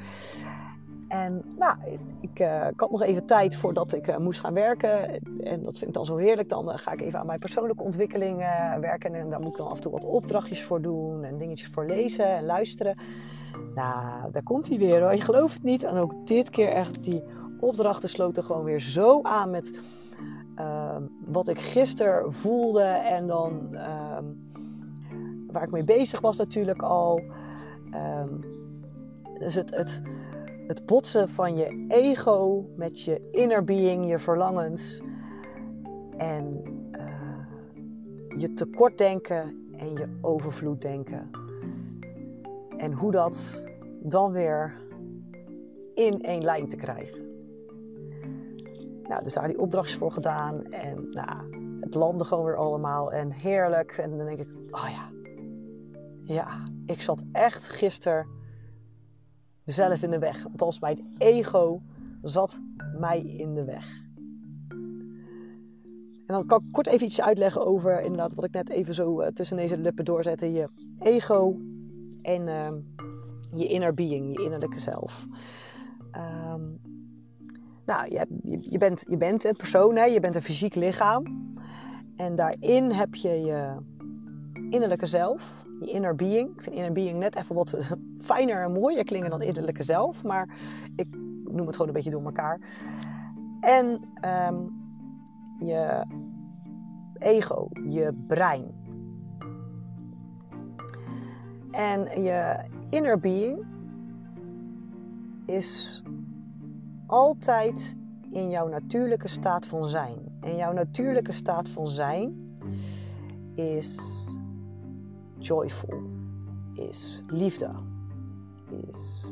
En 1.10 1.42
nou, 1.58 1.76
ik, 2.20 2.40
uh, 2.40 2.66
ik, 2.68 2.80
had 2.80 2.90
nog 2.90 3.02
even 3.02 3.26
tijd 3.26 3.56
voordat 3.56 3.92
ik 3.92 4.08
uh, 4.08 4.16
moest 4.16 4.40
gaan 4.40 4.54
werken. 4.54 5.20
En 5.40 5.62
dat 5.62 5.78
vind 5.78 5.90
ik 5.90 5.92
dan 5.92 6.04
zo 6.04 6.16
heerlijk. 6.16 6.48
Dan 6.48 6.68
uh, 6.68 6.78
ga 6.78 6.92
ik 6.92 7.00
even 7.00 7.18
aan 7.18 7.26
mijn 7.26 7.38
persoonlijke 7.38 7.82
ontwikkeling 7.82 8.36
werken. 8.80 9.14
En 9.14 9.30
daar 9.30 9.40
moet 9.40 9.50
ik 9.50 9.56
dan 9.56 9.66
af 9.66 9.76
en 9.76 9.82
toe 9.82 9.92
wat 9.92 10.04
opdrachtjes 10.04 10.62
voor 10.62 10.80
doen. 10.80 11.24
En 11.24 11.38
dingetjes 11.38 11.68
voor 11.68 11.86
lezen 11.86 12.26
en 12.26 12.44
luisteren. 12.44 13.00
Nou, 13.74 14.30
daar 14.32 14.42
komt 14.42 14.68
hij 14.68 14.78
weer 14.78 15.00
hoor. 15.00 15.14
Je 15.14 15.20
gelooft 15.20 15.54
het 15.54 15.62
niet. 15.62 15.84
En 15.84 15.96
ook 15.96 16.26
dit 16.26 16.50
keer 16.50 16.68
echt, 16.68 17.04
die 17.04 17.22
opdrachten 17.60 18.08
sloten 18.08 18.44
gewoon 18.44 18.64
weer 18.64 18.80
zo 18.80 19.22
aan 19.22 19.50
met 19.50 19.78
ehm, 20.54 21.02
wat 21.26 21.48
ik 21.48 21.60
gisteren 21.60 22.32
voelde. 22.32 22.82
En 22.82 23.26
dan 23.26 23.74
ehm, 23.74 24.24
waar 25.46 25.62
ik 25.62 25.70
mee 25.70 25.84
bezig 25.84 26.20
was 26.20 26.36
natuurlijk 26.36 26.82
al. 26.82 27.20
Um, 27.94 28.40
dus 29.38 29.54
het, 29.54 29.74
het, 29.74 30.02
het 30.70 30.86
botsen 30.86 31.28
van 31.28 31.56
je 31.56 31.86
ego 31.88 32.64
met 32.76 33.00
je 33.00 33.28
inner 33.30 33.64
being, 33.64 34.08
je 34.08 34.18
verlangens. 34.18 35.02
En 36.16 36.62
uh, 36.92 38.40
je 38.40 38.52
tekortdenken 38.52 39.68
en 39.76 39.92
je 39.92 40.18
overvloeddenken. 40.20 41.30
En 42.76 42.92
hoe 42.92 43.10
dat 43.10 43.64
dan 44.02 44.32
weer 44.32 44.80
in 45.94 46.22
één 46.22 46.42
lijn 46.42 46.68
te 46.68 46.76
krijgen. 46.76 47.18
Nou, 49.08 49.24
dus 49.24 49.32
daar 49.32 49.48
die 49.48 49.58
opdrachtjes 49.58 49.98
voor 49.98 50.12
gedaan. 50.12 50.64
En 50.64 51.08
nou, 51.10 51.60
het 51.80 51.94
landde 51.94 52.24
gewoon 52.24 52.44
weer 52.44 52.56
allemaal. 52.56 53.12
En 53.12 53.32
heerlijk. 53.32 53.92
En 53.92 54.16
dan 54.16 54.26
denk 54.26 54.38
ik, 54.38 54.48
oh 54.70 54.88
ja. 54.88 55.08
Ja, 56.24 56.62
ik 56.86 57.02
zat 57.02 57.22
echt 57.32 57.68
gisteren 57.68 58.38
mezelf 59.64 60.02
in 60.02 60.10
de 60.10 60.18
weg. 60.18 60.46
Als 60.56 60.80
mijn 60.80 61.04
ego 61.18 61.82
zat 62.22 62.60
mij 62.98 63.20
in 63.20 63.54
de 63.54 63.64
weg. 63.64 64.08
En 66.26 66.36
dan 66.36 66.46
kan 66.46 66.60
ik 66.60 66.72
kort 66.72 66.86
even 66.86 67.06
iets 67.06 67.20
uitleggen 67.20 67.66
over 67.66 68.02
inderdaad 68.02 68.34
wat 68.34 68.44
ik 68.44 68.52
net 68.52 68.70
even 68.70 68.94
zo 68.94 69.20
uh, 69.20 69.26
tussen 69.26 69.56
deze 69.56 69.78
lippen 69.78 70.04
doorzette. 70.04 70.52
Je 70.52 70.68
ego 70.98 71.56
en 72.22 72.46
uh, 72.46 72.68
je 73.54 73.66
inner 73.66 73.94
being, 73.94 74.32
je 74.32 74.44
innerlijke 74.44 74.78
zelf. 74.78 75.26
Um, 76.52 76.80
nou, 77.86 78.08
je, 78.08 78.26
je, 78.70 78.78
bent, 78.78 79.04
je 79.08 79.16
bent 79.16 79.44
een 79.44 79.56
persoon, 79.56 79.96
hè? 79.96 80.04
je 80.04 80.20
bent 80.20 80.34
een 80.34 80.42
fysiek 80.42 80.74
lichaam. 80.74 81.24
En 82.16 82.34
daarin 82.34 82.92
heb 82.92 83.14
je 83.14 83.28
je 83.28 83.76
innerlijke 84.70 85.06
zelf 85.06 85.59
je 85.80 85.86
inner 85.86 86.14
being. 86.14 86.50
Ik 86.50 86.60
vind 86.60 86.76
inner 86.76 86.92
being 86.92 87.18
net 87.18 87.36
even 87.36 87.54
wat 87.54 87.78
fijner 88.30 88.62
en 88.62 88.72
mooier 88.72 89.04
klinken 89.04 89.30
dan 89.30 89.42
innerlijke 89.42 89.82
zelf. 89.82 90.22
Maar 90.22 90.48
ik 90.96 91.08
noem 91.44 91.66
het 91.66 91.72
gewoon 91.72 91.88
een 91.88 91.94
beetje 91.94 92.10
door 92.10 92.24
elkaar. 92.24 92.60
En 93.60 94.00
ehm, 94.20 94.56
je 95.58 96.06
ego, 97.18 97.68
je 97.88 98.24
brein. 98.26 98.78
En 101.70 102.22
je 102.22 102.64
inner 102.90 103.18
being 103.18 103.64
is 105.46 106.02
altijd 107.06 107.96
in 108.30 108.50
jouw 108.50 108.68
natuurlijke 108.68 109.28
staat 109.28 109.66
van 109.66 109.88
zijn. 109.88 110.18
En 110.40 110.56
jouw 110.56 110.72
natuurlijke 110.72 111.32
staat 111.32 111.68
van 111.68 111.88
zijn 111.88 112.54
is 113.54 113.98
joyful, 115.40 116.02
is 116.74 117.22
liefde, 117.26 117.70
is 118.90 119.26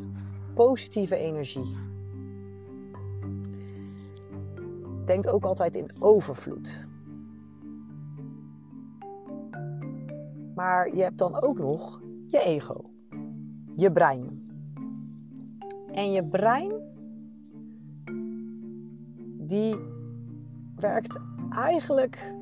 positieve 0.54 1.16
energie. 1.16 1.76
Denk 5.04 5.26
ook 5.26 5.44
altijd 5.44 5.76
in 5.76 5.90
overvloed. 6.00 6.88
Maar 10.54 10.94
je 10.96 11.02
hebt 11.02 11.18
dan 11.18 11.42
ook 11.42 11.58
nog 11.58 12.00
je 12.26 12.42
ego, 12.44 12.90
je 13.76 13.92
brein. 13.92 14.46
En 15.92 16.12
je 16.12 16.28
brein, 16.28 16.72
die 19.38 19.76
werkt 20.76 21.20
eigenlijk, 21.50 22.34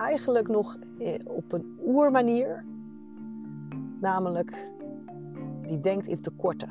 eigenlijk 0.00 0.48
nog 0.48 0.76
op 1.24 1.52
een 1.52 1.78
oermanier. 1.84 2.64
Namelijk, 4.00 4.70
die 5.62 5.80
denkt 5.80 6.06
in 6.06 6.20
tekorten. 6.20 6.70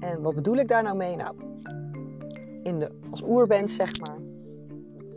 En 0.00 0.22
wat 0.22 0.34
bedoel 0.34 0.56
ik 0.56 0.68
daar 0.68 0.82
nou 0.82 0.96
mee? 0.96 1.16
Nou, 1.16 1.34
in 2.62 2.78
de, 2.78 2.90
als 3.10 3.22
oerband 3.22 3.70
zeg 3.70 4.00
maar, 4.00 4.18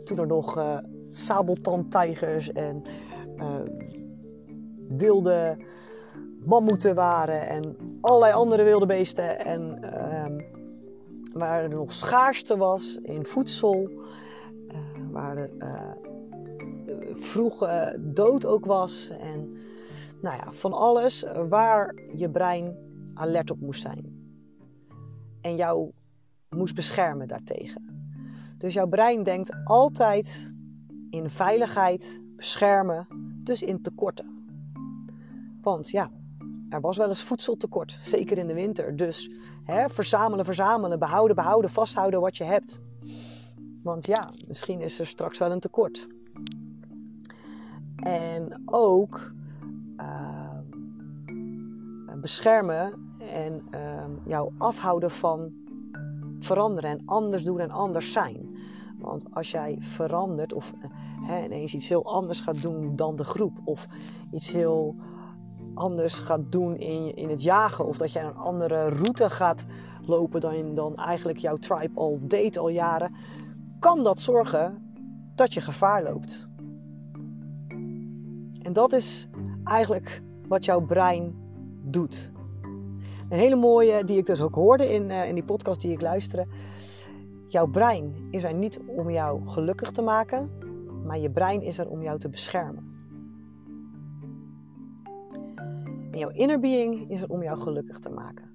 toen 0.04 0.18
er 0.18 0.26
nog 0.26 0.58
uh, 0.58 0.78
sabeltandtijgers 1.10 2.52
en 2.52 2.82
uh, 3.36 3.54
wilde 4.88 5.56
mammoeten 6.44 6.94
waren 6.94 7.48
en 7.48 7.76
allerlei 8.00 8.32
andere 8.32 8.62
wilde 8.62 8.86
beesten. 8.86 9.44
En 9.44 9.78
uh, 9.84 10.46
waar 11.32 11.62
er 11.62 11.68
nog 11.68 11.92
schaarste 11.92 12.56
was 12.56 12.98
in 13.02 13.26
voedsel 13.26 13.90
waar 15.12 15.36
er 15.36 15.50
uh, 15.58 15.90
vroeg 17.14 17.62
uh, 17.62 17.88
dood 17.98 18.46
ook 18.46 18.64
was. 18.64 19.08
En 19.08 19.56
nou 20.20 20.36
ja, 20.36 20.52
van 20.52 20.72
alles 20.72 21.24
waar 21.48 21.94
je 22.14 22.30
brein 22.30 22.76
alert 23.14 23.50
op 23.50 23.60
moest 23.60 23.82
zijn. 23.82 24.20
En 25.40 25.56
jou 25.56 25.90
moest 26.48 26.74
beschermen 26.74 27.28
daartegen. 27.28 27.82
Dus 28.58 28.74
jouw 28.74 28.86
brein 28.86 29.22
denkt 29.22 29.64
altijd 29.64 30.50
in 31.10 31.30
veiligheid, 31.30 32.20
beschermen, 32.36 33.06
dus 33.44 33.62
in 33.62 33.82
tekorten. 33.82 34.30
Want 35.62 35.90
ja, 35.90 36.10
er 36.68 36.80
was 36.80 36.96
wel 36.96 37.08
eens 37.08 37.22
voedseltekort, 37.22 37.98
zeker 38.02 38.38
in 38.38 38.46
de 38.46 38.54
winter. 38.54 38.96
Dus 38.96 39.30
hè, 39.64 39.88
verzamelen, 39.88 40.44
verzamelen, 40.44 40.98
behouden, 40.98 41.36
behouden, 41.36 41.70
vasthouden 41.70 42.20
wat 42.20 42.36
je 42.36 42.44
hebt. 42.44 42.78
Want 43.82 44.06
ja, 44.06 44.28
misschien 44.48 44.80
is 44.80 44.98
er 44.98 45.06
straks 45.06 45.38
wel 45.38 45.50
een 45.50 45.60
tekort. 45.60 46.08
En 47.96 48.62
ook 48.64 49.32
uh, 49.96 50.58
beschermen 52.20 52.92
en 53.18 53.62
uh, 53.74 54.04
jou 54.26 54.52
afhouden 54.58 55.10
van 55.10 55.52
veranderen 56.40 56.90
en 56.90 57.02
anders 57.06 57.44
doen 57.44 57.60
en 57.60 57.70
anders 57.70 58.12
zijn. 58.12 58.56
Want 58.98 59.34
als 59.34 59.50
jij 59.50 59.76
verandert 59.80 60.52
of 60.52 60.72
hè, 61.22 61.44
ineens 61.44 61.74
iets 61.74 61.88
heel 61.88 62.04
anders 62.04 62.40
gaat 62.40 62.62
doen 62.62 62.96
dan 62.96 63.16
de 63.16 63.24
groep, 63.24 63.58
of 63.64 63.86
iets 64.32 64.52
heel 64.52 64.94
anders 65.74 66.14
gaat 66.14 66.52
doen 66.52 66.76
in, 66.76 67.16
in 67.16 67.30
het 67.30 67.42
jagen, 67.42 67.86
of 67.86 67.96
dat 67.96 68.12
jij 68.12 68.24
een 68.24 68.36
andere 68.36 68.88
route 68.88 69.30
gaat 69.30 69.64
lopen 70.06 70.40
dan, 70.40 70.74
dan 70.74 70.96
eigenlijk 70.96 71.38
jouw 71.38 71.56
tribe 71.56 72.00
al 72.00 72.18
deed 72.20 72.58
al 72.58 72.68
jaren, 72.68 73.14
kan 73.82 74.02
dat 74.02 74.20
zorgen 74.20 74.92
dat 75.34 75.54
je 75.54 75.60
gevaar 75.60 76.02
loopt. 76.02 76.48
En 78.62 78.72
dat 78.72 78.92
is 78.92 79.28
eigenlijk 79.64 80.22
wat 80.48 80.64
jouw 80.64 80.80
brein 80.80 81.34
doet. 81.82 82.32
Een 83.28 83.38
hele 83.38 83.56
mooie 83.56 84.04
die 84.04 84.18
ik 84.18 84.26
dus 84.26 84.40
ook 84.40 84.54
hoorde 84.54 84.92
in, 84.92 85.10
uh, 85.10 85.28
in 85.28 85.34
die 85.34 85.44
podcast 85.44 85.80
die 85.80 85.92
ik 85.92 86.00
luisterde. 86.00 86.50
Jouw 87.48 87.66
brein 87.66 88.14
is 88.30 88.44
er 88.44 88.54
niet 88.54 88.80
om 88.96 89.10
jou 89.10 89.48
gelukkig 89.48 89.90
te 89.90 90.02
maken, 90.02 90.50
maar 91.04 91.18
je 91.18 91.30
brein 91.30 91.62
is 91.62 91.78
er 91.78 91.88
om 91.88 92.02
jou 92.02 92.18
te 92.18 92.28
beschermen. 92.28 92.84
En 96.10 96.18
jouw 96.18 96.30
inner 96.30 96.60
being 96.60 97.10
is 97.10 97.22
er 97.22 97.28
om 97.28 97.42
jou 97.42 97.60
gelukkig 97.60 97.98
te 97.98 98.10
maken. 98.10 98.50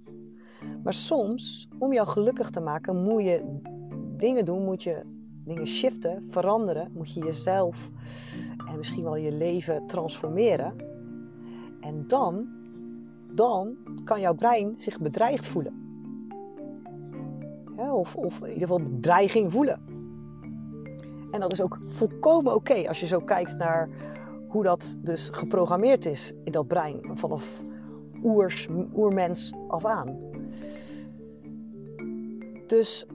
Maar 0.84 0.94
soms, 0.94 1.70
om 1.80 1.94
jou 1.94 2.08
gelukkig 2.08 2.50
te 2.50 2.60
maken, 2.60 3.04
moet 3.04 3.24
je 3.24 3.60
dingen 4.18 4.46
doen, 4.46 4.64
moet 4.64 4.84
je 4.84 5.16
dingen 5.48 5.68
shiften, 5.68 6.28
veranderen, 6.30 6.92
moet 6.94 7.14
je 7.14 7.20
jezelf 7.20 7.90
en 8.70 8.78
misschien 8.78 9.04
wel 9.04 9.18
je 9.18 9.32
leven 9.32 9.88
transformeren. 9.88 10.74
En 11.82 12.08
dan, 12.08 12.48
dan 13.34 13.78
kan 14.04 14.20
jouw 14.20 14.34
brein 14.34 14.76
zich 14.78 15.00
bedreigd 15.00 15.48
voelen. 15.48 15.86
of, 17.92 18.16
of 18.16 18.40
in 18.42 18.54
ieder 18.54 18.68
geval 18.68 18.82
bedreiging 18.82 19.52
voelen. 19.52 19.80
En 21.32 21.40
dat 21.40 21.52
is 21.52 21.62
ook 21.62 21.78
volkomen 21.88 22.56
oké 22.56 22.88
als 22.88 23.00
je 23.00 23.06
zo 23.06 23.20
kijkt 23.20 23.58
naar 23.58 23.90
hoe 24.48 24.64
dat 24.64 24.98
dus 25.02 25.30
geprogrammeerd 25.32 26.06
is 26.06 26.34
in 26.44 26.52
dat 26.52 26.68
brein 26.68 27.00
vanaf 27.14 27.62
oers, 28.24 28.68
oermens 28.96 29.54
af 29.68 29.86
aan. 29.86 30.18
Dus 32.68 33.06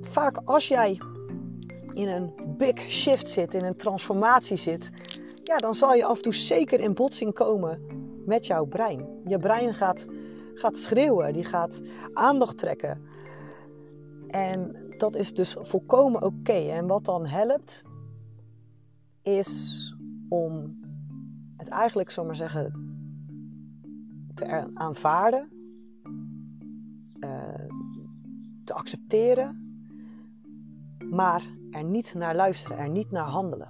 vaak 0.00 0.40
als 0.44 0.68
jij 0.68 0.98
in 1.96 2.08
een 2.08 2.34
big 2.56 2.90
shift 2.90 3.28
zit, 3.28 3.54
in 3.54 3.64
een 3.64 3.76
transformatie 3.76 4.56
zit, 4.56 4.90
ja, 5.42 5.56
dan 5.56 5.74
zal 5.74 5.94
je 5.94 6.04
af 6.04 6.16
en 6.16 6.22
toe 6.22 6.34
zeker 6.34 6.80
in 6.80 6.94
botsing 6.94 7.34
komen 7.34 7.80
met 8.26 8.46
jouw 8.46 8.64
brein. 8.64 9.06
Je 9.24 9.38
brein 9.38 9.74
gaat, 9.74 10.06
gaat 10.54 10.76
schreeuwen, 10.76 11.32
die 11.32 11.44
gaat 11.44 11.80
aandacht 12.12 12.58
trekken. 12.58 13.02
En 14.28 14.76
dat 14.98 15.14
is 15.14 15.34
dus 15.34 15.56
volkomen 15.58 16.22
oké. 16.22 16.52
En 16.52 16.86
wat 16.86 17.04
dan 17.04 17.26
helpt, 17.26 17.84
is 19.22 19.80
om 20.28 20.80
het 21.56 21.68
eigenlijk, 21.68 22.10
zomaar 22.10 22.36
zeggen, 22.36 22.72
te 24.34 24.70
aanvaarden, 24.74 25.48
uh, 27.20 27.68
te 28.64 28.74
accepteren, 28.74 29.64
maar 30.98 31.55
er 31.76 31.84
niet 31.84 32.14
naar 32.14 32.34
luisteren, 32.34 32.78
er 32.78 32.88
niet 32.88 33.10
naar 33.10 33.24
handelen. 33.24 33.68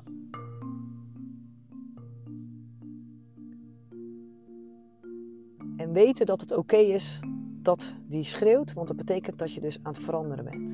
En 5.77 5.93
weten 5.93 6.27
dat 6.27 6.41
het 6.41 6.57
oké 6.57 6.77
is 6.77 7.21
dat 7.63 7.95
die 8.09 8.25
schreeuwt, 8.25 8.73
want 8.73 8.89
dat 8.89 8.97
betekent 8.97 9.39
dat 9.39 9.53
je 9.53 9.61
dus 9.61 9.79
aan 9.83 9.93
het 9.93 10.03
veranderen 10.03 10.45
bent. 10.45 10.71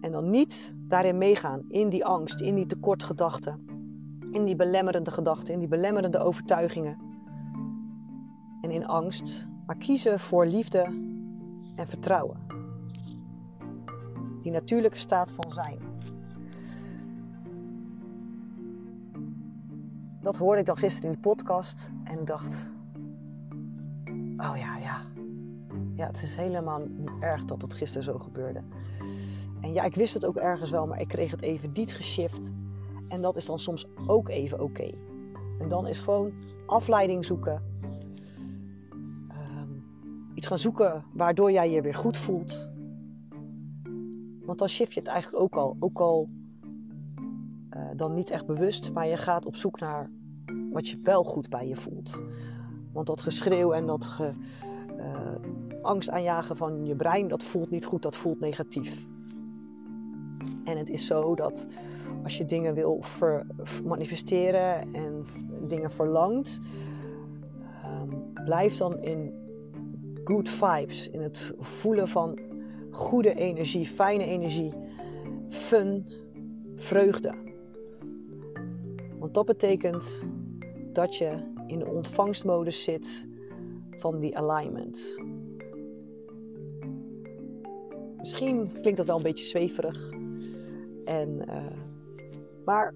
En 0.00 0.12
dan 0.12 0.30
niet 0.30 0.74
daarin 0.76 1.18
meegaan, 1.18 1.64
in 1.68 1.88
die 1.88 2.04
angst, 2.04 2.40
in 2.40 2.54
die 2.54 2.66
tekortgedachten, 2.66 3.66
in 4.32 4.44
die 4.44 4.56
belemmerende 4.56 5.10
gedachten, 5.10 5.54
in 5.54 5.60
die 5.60 5.68
belemmerende 5.68 6.18
overtuigingen 6.18 6.98
en 8.60 8.70
in 8.70 8.86
angst, 8.86 9.48
maar 9.66 9.76
kiezen 9.76 10.20
voor 10.20 10.46
liefde 10.46 10.82
en 11.76 11.86
vertrouwen. 11.86 12.46
Die 14.48 14.56
natuurlijke 14.56 14.98
staat 14.98 15.32
van 15.32 15.52
zijn. 15.52 15.78
Dat 20.20 20.36
hoorde 20.36 20.60
ik 20.60 20.66
dan 20.66 20.76
gisteren 20.76 21.08
in 21.08 21.14
de 21.14 21.28
podcast 21.28 21.90
en 22.04 22.24
dacht: 22.24 22.70
Oh 24.36 24.56
ja, 24.56 24.76
ja. 24.76 25.02
Ja, 25.94 26.06
het 26.06 26.22
is 26.22 26.36
helemaal 26.36 26.78
niet 26.78 27.10
erg 27.20 27.44
dat 27.44 27.62
het 27.62 27.74
gisteren 27.74 28.04
zo 28.04 28.18
gebeurde. 28.18 28.62
En 29.60 29.72
ja, 29.72 29.84
ik 29.84 29.94
wist 29.94 30.14
het 30.14 30.24
ook 30.24 30.36
ergens 30.36 30.70
wel, 30.70 30.86
maar 30.86 31.00
ik 31.00 31.08
kreeg 31.08 31.30
het 31.30 31.42
even 31.42 31.70
niet 31.74 31.92
geshift. 31.92 32.50
En 33.08 33.22
dat 33.22 33.36
is 33.36 33.44
dan 33.44 33.58
soms 33.58 33.86
ook 34.06 34.28
even 34.28 34.60
oké. 34.60 34.90
En 35.58 35.68
dan 35.68 35.86
is 35.86 35.98
gewoon 35.98 36.32
afleiding 36.66 37.24
zoeken. 37.24 37.62
Um, 39.30 39.84
iets 40.34 40.46
gaan 40.46 40.58
zoeken 40.58 41.04
waardoor 41.12 41.52
jij 41.52 41.70
je 41.70 41.82
weer 41.82 41.94
goed 41.94 42.16
voelt. 42.16 42.67
Want 44.48 44.60
dan 44.60 44.68
shift 44.68 44.94
je 44.94 45.00
het 45.00 45.08
eigenlijk 45.08 45.42
ook 45.42 45.54
al. 45.54 45.76
Ook 45.78 45.98
al 45.98 46.28
uh, 47.76 47.82
dan 47.96 48.14
niet 48.14 48.30
echt 48.30 48.46
bewust, 48.46 48.92
maar 48.92 49.06
je 49.06 49.16
gaat 49.16 49.46
op 49.46 49.56
zoek 49.56 49.80
naar 49.80 50.10
wat 50.72 50.88
je 50.88 51.00
wel 51.02 51.24
goed 51.24 51.48
bij 51.48 51.68
je 51.68 51.76
voelt. 51.76 52.22
Want 52.92 53.06
dat 53.06 53.20
geschreeuw 53.20 53.72
en 53.72 53.86
dat 53.86 54.04
ge, 54.04 54.32
uh, 54.98 55.82
angst 55.82 56.10
aanjagen 56.10 56.56
van 56.56 56.86
je 56.86 56.94
brein, 56.94 57.28
dat 57.28 57.42
voelt 57.42 57.70
niet 57.70 57.84
goed, 57.84 58.02
dat 58.02 58.16
voelt 58.16 58.40
negatief. 58.40 59.06
En 60.64 60.78
het 60.78 60.88
is 60.88 61.06
zo 61.06 61.34
dat 61.34 61.66
als 62.22 62.38
je 62.38 62.44
dingen 62.44 62.74
wil 62.74 63.04
manifesteren 63.84 64.94
en 64.94 65.26
dingen 65.66 65.90
verlangt, 65.90 66.60
um, 67.84 68.32
blijf 68.44 68.76
dan 68.76 68.98
in 69.02 69.32
good 70.24 70.48
vibes, 70.48 71.10
in 71.10 71.20
het 71.20 71.52
voelen 71.58 72.08
van 72.08 72.38
goede 72.98 73.34
energie, 73.34 73.86
fijne 73.86 74.24
energie, 74.24 74.72
fun, 75.48 76.06
vreugde. 76.76 77.34
Want 79.18 79.34
dat 79.34 79.46
betekent 79.46 80.22
dat 80.92 81.16
je 81.16 81.38
in 81.66 81.78
de 81.78 81.86
ontvangstmodus 81.86 82.84
zit 82.84 83.26
van 83.90 84.18
die 84.20 84.38
alignment. 84.38 85.16
Misschien 88.16 88.72
klinkt 88.80 88.96
dat 88.96 89.06
wel 89.06 89.16
een 89.16 89.22
beetje 89.22 89.44
zweverig. 89.44 90.10
En, 91.04 91.42
uh, 91.48 91.56
maar 92.64 92.94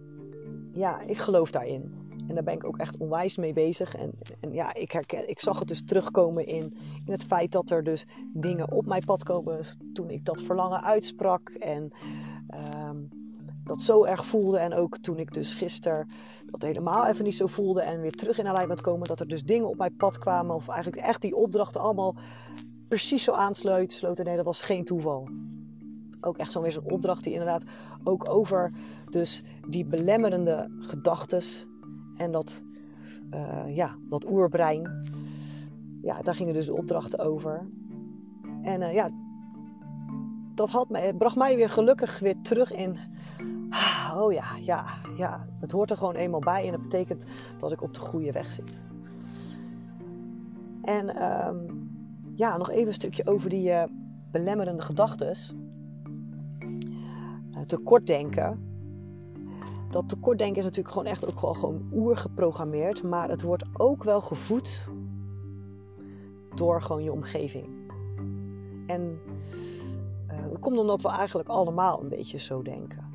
ja, 0.72 1.00
ik 1.00 1.18
geloof 1.18 1.50
daarin. 1.50 2.01
En 2.32 2.38
daar 2.38 2.54
ben 2.54 2.62
ik 2.62 2.64
ook 2.64 2.78
echt 2.78 2.96
onwijs 2.96 3.36
mee 3.36 3.52
bezig. 3.52 3.94
En, 3.94 4.10
en 4.40 4.52
ja, 4.52 4.74
ik, 4.74 4.92
herken, 4.92 5.28
ik 5.28 5.40
zag 5.40 5.58
het 5.58 5.68
dus 5.68 5.84
terugkomen 5.84 6.46
in, 6.46 6.76
in 7.06 7.12
het 7.12 7.24
feit 7.24 7.52
dat 7.52 7.70
er 7.70 7.84
dus 7.84 8.06
dingen 8.32 8.70
op 8.70 8.86
mijn 8.86 9.04
pad 9.04 9.24
komen 9.24 9.58
toen 9.92 10.10
ik 10.10 10.24
dat 10.24 10.40
verlangen 10.40 10.82
uitsprak. 10.82 11.48
En 11.48 11.92
ehm, 12.48 12.96
dat 13.64 13.82
zo 13.82 14.04
erg 14.04 14.26
voelde. 14.26 14.58
En 14.58 14.74
ook 14.74 14.98
toen 14.98 15.18
ik 15.18 15.34
dus 15.34 15.54
gisteren 15.54 16.08
dat 16.46 16.62
helemaal 16.62 17.06
even 17.06 17.24
niet 17.24 17.36
zo 17.36 17.46
voelde 17.46 17.80
en 17.82 18.00
weer 18.00 18.12
terug 18.12 18.38
in 18.38 18.46
alignment 18.46 18.80
komen. 18.80 19.08
Dat 19.08 19.20
er 19.20 19.28
dus 19.28 19.44
dingen 19.44 19.68
op 19.68 19.76
mijn 19.76 19.96
pad 19.96 20.18
kwamen. 20.18 20.54
Of 20.54 20.68
eigenlijk 20.68 21.02
echt 21.02 21.22
die 21.22 21.36
opdrachten 21.36 21.80
allemaal 21.80 22.14
precies 22.88 23.24
zo 23.24 23.32
aansloten. 23.32 24.24
Nee, 24.24 24.36
dat 24.36 24.44
was 24.44 24.62
geen 24.62 24.84
toeval. 24.84 25.28
Ook 26.20 26.38
echt 26.38 26.52
zo'n 26.52 26.62
weer 26.62 26.72
zo'n 26.72 26.90
opdracht 26.90 27.24
die 27.24 27.32
inderdaad 27.32 27.64
ook 28.04 28.28
over 28.28 28.72
dus 29.10 29.42
die 29.68 29.84
belemmerende 29.84 30.70
gedachtes 30.78 31.66
en 32.16 32.32
dat, 32.32 32.64
uh, 33.34 33.76
ja, 33.76 33.96
dat 34.08 34.30
oerbrein. 34.30 34.90
Ja, 36.02 36.22
daar 36.22 36.34
gingen 36.34 36.54
dus 36.54 36.66
de 36.66 36.76
opdrachten 36.76 37.18
over. 37.18 37.66
En 38.62 38.80
uh, 38.80 38.92
ja, 38.92 39.10
dat 40.54 40.70
had 40.70 40.88
mij, 40.88 41.06
het 41.06 41.18
bracht 41.18 41.36
mij 41.36 41.56
weer 41.56 41.70
gelukkig 41.70 42.18
weer 42.18 42.36
terug 42.42 42.72
in 42.72 42.96
Ah, 43.72 44.22
oh 44.22 44.32
ja, 44.32 44.56
ja, 44.60 44.84
ja. 45.16 45.46
Het 45.60 45.72
hoort 45.72 45.90
er 45.90 45.96
gewoon 45.96 46.14
eenmaal 46.14 46.40
bij 46.40 46.64
en 46.64 46.72
dat 46.72 46.82
betekent 46.82 47.26
dat 47.58 47.72
ik 47.72 47.82
op 47.82 47.94
de 47.94 48.00
goede 48.00 48.32
weg 48.32 48.52
zit. 48.52 48.82
En 50.82 51.16
ehm, 51.16 51.56
ja, 52.34 52.56
nog 52.56 52.70
even 52.70 52.86
een 52.86 52.92
stukje 52.92 53.26
over 53.26 53.50
die 53.50 53.70
uh, 53.70 53.84
belemmerende 54.30 54.82
gedachten. 54.82 55.36
Uh, 57.56 57.62
tekortdenken. 57.66 58.71
Dat 59.92 60.08
tekortdenken 60.08 60.58
is 60.58 60.64
natuurlijk 60.64 60.94
gewoon 60.94 61.10
echt 61.10 61.26
ook 61.26 61.40
wel 61.40 61.54
gewoon 61.54 61.88
oergeprogrammeerd. 61.92 63.02
Maar 63.02 63.28
het 63.28 63.42
wordt 63.42 63.64
ook 63.72 64.04
wel 64.04 64.20
gevoed 64.20 64.88
door 66.54 66.82
gewoon 66.82 67.02
je 67.02 67.12
omgeving. 67.12 67.68
En 68.86 69.20
dat 70.52 70.60
komt 70.60 70.78
omdat 70.78 71.02
we 71.02 71.08
eigenlijk 71.08 71.48
allemaal 71.48 72.02
een 72.02 72.08
beetje 72.08 72.38
zo 72.38 72.62
denken. 72.62 73.10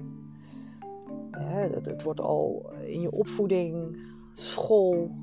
Het, 1.32 1.86
het, 1.86 2.04
wordt 2.04 2.22
al 2.22 2.72
in 2.86 3.02
je 3.02 3.12
opvoeding, 3.12 3.98
school, 4.34 5.16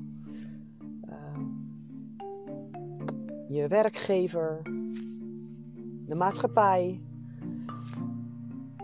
uh, 1.05 1.39
je 3.47 3.67
werkgever, 3.67 4.61
de 6.05 6.15
maatschappij. 6.15 7.01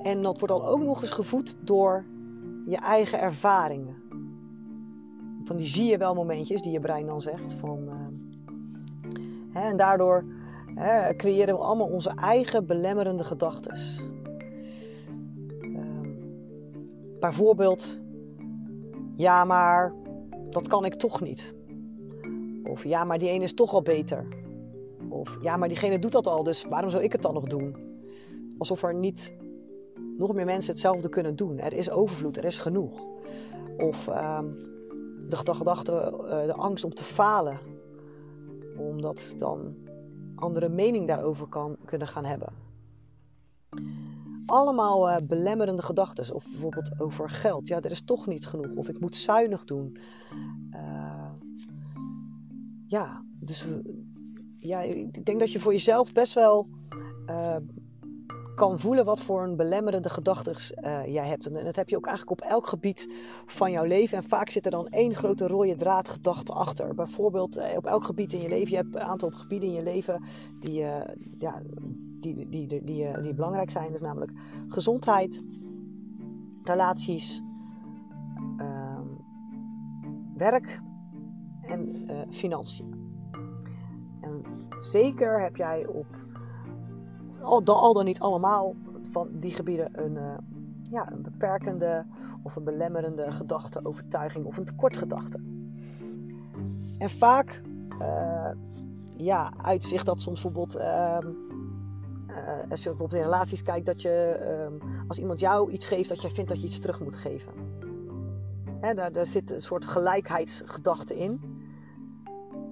En 0.01 0.21
dat 0.21 0.39
wordt 0.39 0.53
al 0.53 0.67
ook 0.67 0.81
nog 0.81 1.01
eens 1.01 1.11
gevoed 1.11 1.57
door 1.63 2.05
je 2.65 2.77
eigen 2.77 3.19
ervaringen. 3.19 3.95
Van 5.43 5.55
die 5.55 5.65
zie 5.65 5.85
je 5.85 5.97
wel 5.97 6.13
momentjes 6.13 6.61
die 6.61 6.71
je 6.71 6.79
brein 6.79 7.05
dan 7.05 7.21
zegt. 7.21 7.53
Van, 7.53 7.79
uh, 7.83 7.93
hè, 9.53 9.69
en 9.69 9.77
daardoor 9.77 10.25
hè, 10.75 11.15
creëren 11.15 11.55
we 11.55 11.61
allemaal 11.61 11.87
onze 11.87 12.09
eigen 12.09 12.65
belemmerende 12.65 13.23
gedachten. 13.23 13.73
Bijvoorbeeld, 17.19 17.99
ja, 19.15 19.45
maar 19.45 19.93
dat 20.49 20.67
kan 20.67 20.85
ik 20.85 20.93
toch 20.93 21.21
niet. 21.21 21.53
Of 22.63 22.83
ja, 22.83 23.03
maar 23.03 23.19
die 23.19 23.29
ene 23.29 23.43
is 23.43 23.53
toch 23.53 23.73
al 23.73 23.81
beter. 23.81 24.27
Of 25.09 25.37
ja, 25.41 25.57
maar 25.57 25.67
diegene 25.67 25.99
doet 25.99 26.11
dat 26.11 26.27
al, 26.27 26.43
dus 26.43 26.65
waarom 26.65 26.89
zou 26.89 27.03
ik 27.03 27.11
het 27.11 27.21
dan 27.21 27.33
nog 27.33 27.47
doen? 27.47 27.75
Alsof 28.57 28.83
er 28.83 28.95
niet 28.95 29.35
nog 30.27 30.35
meer 30.35 30.45
mensen 30.45 30.71
hetzelfde 30.71 31.09
kunnen 31.09 31.35
doen. 31.35 31.59
Er 31.59 31.73
is 31.73 31.89
overvloed, 31.89 32.37
er 32.37 32.45
is 32.45 32.57
genoeg. 32.57 33.05
Of 33.77 34.07
uh, 34.07 34.39
de 35.29 35.35
gedachte, 35.35 36.13
uh, 36.23 36.45
de 36.45 36.53
angst 36.53 36.83
om 36.83 36.93
te 36.93 37.03
falen. 37.03 37.59
Omdat 38.77 39.33
dan 39.37 39.75
andere 40.35 40.69
mening 40.69 41.07
daarover 41.07 41.47
kan, 41.47 41.77
kunnen 41.85 42.07
gaan 42.07 42.25
hebben 42.25 42.53
allemaal 44.51 45.09
uh, 45.09 45.15
belemmerende 45.27 45.81
gedachten. 45.81 46.35
Of 46.35 46.45
bijvoorbeeld 46.51 46.99
over 46.99 47.29
geld. 47.29 47.67
Ja, 47.67 47.81
er 47.81 47.91
is 47.91 48.01
toch 48.01 48.27
niet 48.27 48.47
genoeg. 48.47 48.75
Of 48.75 48.89
ik 48.89 48.99
moet 48.99 49.17
zuinig 49.17 49.63
doen. 49.63 49.97
Uh, 50.73 51.31
ja, 52.87 53.23
dus 53.39 53.65
ja, 54.55 54.81
ik 54.81 55.25
denk 55.25 55.39
dat 55.39 55.51
je 55.51 55.59
voor 55.59 55.71
jezelf 55.71 56.11
best 56.11 56.33
wel 56.33 56.67
kan 58.55 58.79
voelen 58.79 59.05
wat 59.05 59.21
voor 59.21 59.43
een 59.43 59.55
belemmerende 59.55 60.09
gedachten 60.09 60.55
uh, 60.83 61.13
jij 61.13 61.27
hebt. 61.27 61.47
En 61.47 61.65
dat 61.65 61.75
heb 61.75 61.89
je 61.89 61.97
ook 61.97 62.05
eigenlijk 62.05 62.41
op 62.41 62.49
elk 62.49 62.67
gebied 62.67 63.09
van 63.45 63.71
jouw 63.71 63.83
leven. 63.83 64.17
En 64.17 64.23
vaak 64.23 64.49
zit 64.49 64.65
er 64.65 64.71
dan 64.71 64.87
één 64.87 65.15
grote 65.15 65.47
rode 65.47 65.75
draad 65.75 66.09
gedachte 66.09 66.53
achter. 66.53 66.95
Bijvoorbeeld 66.95 67.57
uh, 67.57 67.65
op 67.75 67.85
elk 67.85 68.03
gebied 68.03 68.33
in 68.33 68.41
je 68.41 68.49
leven. 68.49 68.69
Je 68.69 68.75
hebt 68.75 68.95
een 68.95 69.01
aantal 69.01 69.29
gebieden 69.29 69.69
in 69.69 69.75
je 69.75 69.83
leven 69.83 70.23
die, 70.59 70.81
uh, 70.81 70.95
ja, 71.37 71.61
die, 72.21 72.49
die, 72.49 72.67
die, 72.67 72.83
die, 72.83 73.21
die 73.21 73.33
belangrijk 73.33 73.71
zijn. 73.71 73.91
Dus 73.91 74.01
namelijk 74.01 74.31
gezondheid, 74.67 75.43
relaties, 76.63 77.41
ehm, 78.57 79.05
werk, 80.37 80.81
en 81.61 81.87
financiën. 82.29 83.01
En 84.21 84.43
zeker 84.79 85.41
heb 85.41 85.55
jij 85.55 85.87
op 85.87 86.05
al 87.41 87.63
dan, 87.63 87.75
al 87.75 87.93
dan 87.93 88.05
niet 88.05 88.19
allemaal 88.19 88.75
van 89.11 89.27
die 89.31 89.53
gebieden 89.53 90.03
een, 90.03 90.13
uh, 90.13 90.33
ja, 90.89 91.11
een 91.11 91.21
beperkende 91.21 92.05
of 92.43 92.55
een 92.55 92.63
belemmerende 92.63 93.31
gedachte, 93.31 93.85
overtuiging 93.85 94.45
of 94.45 94.57
een 94.57 94.65
tekortgedachte. 94.65 95.39
En 96.99 97.09
vaak 97.09 97.61
uh, 97.99 98.49
ja, 99.15 99.53
uitzicht 99.61 100.05
dat 100.05 100.21
soms 100.21 100.41
bijvoorbeeld, 100.41 100.77
uh, 100.77 101.17
als 102.69 102.83
je 102.83 102.89
bijvoorbeeld 102.89 103.13
in 103.13 103.21
relaties 103.21 103.63
kijkt, 103.63 103.85
dat 103.85 104.01
je 104.01 104.09
ehm, 104.09 104.73
als 105.07 105.19
iemand 105.19 105.39
jou 105.39 105.71
iets 105.71 105.87
geeft, 105.87 106.09
dat 106.09 106.21
jij 106.21 106.29
vindt 106.29 106.49
dat 106.49 106.61
je 106.61 106.67
iets 106.67 106.79
terug 106.79 107.01
moet 107.01 107.15
geven. 107.15 107.53
Hè, 108.79 108.93
daar, 108.93 109.11
daar 109.11 109.25
zit 109.25 109.51
een 109.51 109.61
soort 109.61 109.85
gelijkheidsgedachte 109.85 111.17
in. 111.17 111.41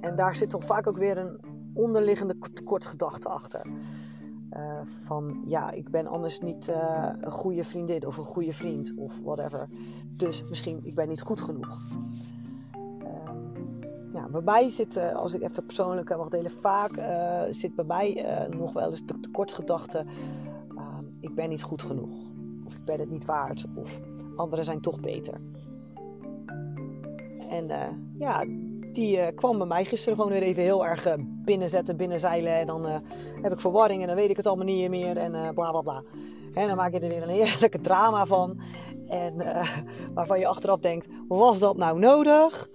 En 0.01 0.15
daar 0.15 0.36
zit 0.36 0.49
toch 0.49 0.65
vaak 0.65 0.88
ook 0.88 0.97
weer 0.97 1.17
een 1.17 1.39
onderliggende 1.73 2.36
tekortgedachte 2.53 3.29
achter. 3.29 3.62
Uh, 4.57 4.79
van 5.03 5.41
ja, 5.45 5.71
ik 5.71 5.89
ben 5.89 6.07
anders 6.07 6.39
niet 6.39 6.67
uh, 6.67 7.09
een 7.21 7.31
goede 7.31 7.63
vriendin 7.63 8.07
of 8.07 8.17
een 8.17 8.25
goede 8.25 8.53
vriend 8.53 8.93
of 8.95 9.13
whatever. 9.23 9.67
Dus 10.17 10.43
misschien 10.49 10.79
ik 10.83 10.95
ben 10.95 11.09
niet 11.09 11.21
goed 11.21 11.41
genoeg. 11.41 11.79
Uh, 13.03 13.31
ja, 14.13 14.27
bij 14.27 14.41
mij 14.41 14.69
zit, 14.69 14.97
eh, 14.97 15.15
als 15.15 15.33
ik 15.33 15.41
even 15.41 15.63
persoonlijk 15.65 16.17
mag 16.17 16.29
delen, 16.29 16.51
vaak 16.51 16.91
zit 17.49 17.75
bij 17.75 17.85
mij 17.85 18.25
nog 18.57 18.73
wel 18.73 18.89
eens 18.89 19.05
de 19.05 19.19
tekortgedachte: 19.19 20.05
ik 21.19 21.35
ben 21.35 21.49
niet 21.49 21.63
goed 21.63 21.81
genoeg. 21.81 22.17
Of 22.65 22.75
ik 22.75 22.85
ben 22.85 22.99
het 22.99 23.09
niet 23.09 23.25
waard. 23.25 23.65
Of 23.75 23.99
anderen 24.35 24.65
zijn 24.65 24.81
toch 24.81 24.99
beter. 24.99 25.33
En 27.49 27.67
ja, 28.17 28.45
die 28.95 29.17
uh, 29.17 29.28
kwam 29.36 29.58
bij 29.58 29.67
mij 29.67 29.86
gisteren 29.86 30.17
gewoon 30.17 30.32
weer 30.32 30.41
even 30.41 30.63
heel 30.63 30.86
erg 30.86 31.08
uh, 31.08 31.13
binnenzetten, 31.17 31.97
binnenzeilen. 31.97 32.54
En 32.54 32.67
dan 32.67 32.86
uh, 32.86 32.95
heb 33.41 33.52
ik 33.52 33.60
verwarring 33.60 34.02
en 34.02 34.08
dan 34.08 34.15
weet 34.15 34.30
ik 34.30 34.38
het 34.38 34.47
allemaal 34.47 34.65
niet 34.65 34.89
meer 34.89 35.17
en 35.17 35.54
bla 35.54 35.71
bla 35.71 35.82
bla. 35.82 36.04
En 36.54 36.67
dan 36.67 36.78
maak 36.78 36.91
je 36.91 36.99
er 36.99 37.08
weer 37.08 37.23
een 37.23 37.30
heerlijke 37.30 37.82
drama 37.82 38.25
van. 38.25 38.60
En 39.08 39.36
waarvan 40.13 40.39
je 40.39 40.47
achteraf 40.47 40.80
denkt, 40.80 41.08
was 41.28 41.60
dat 41.60 41.78
nou 41.78 41.99
nodig? 41.99 42.69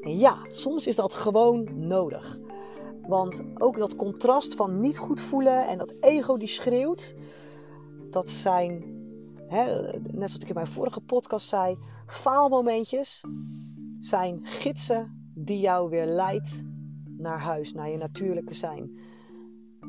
Ja, 0.00 0.36
soms 0.48 0.86
is 0.86 0.96
dat 0.96 1.14
gewoon 1.14 1.68
nodig. 1.88 2.38
Want 3.06 3.42
ook 3.58 3.78
dat 3.78 3.96
contrast 3.96 4.54
van 4.54 4.80
niet 4.80 4.98
goed 4.98 5.20
voelen 5.20 5.66
en 5.68 5.78
dat 5.78 5.96
ego 6.00 6.36
die 6.36 6.48
schreeuwt, 6.48 7.14
dat 8.10 8.28
zijn, 8.28 8.84
hè, 9.48 9.82
net 9.92 10.30
zoals 10.30 10.38
ik 10.38 10.48
in 10.48 10.54
mijn 10.54 10.66
vorige 10.66 11.00
podcast 11.00 11.48
zei, 11.48 11.78
faalmomentjes 12.06 13.24
zijn 13.98 14.40
gidsen 14.42 15.21
die 15.34 15.60
jou 15.60 15.90
weer 15.90 16.06
leidt 16.06 16.62
naar 17.18 17.40
huis, 17.40 17.72
naar 17.72 17.90
je 17.90 17.96
natuurlijke 17.96 18.54
zijn. 18.54 18.98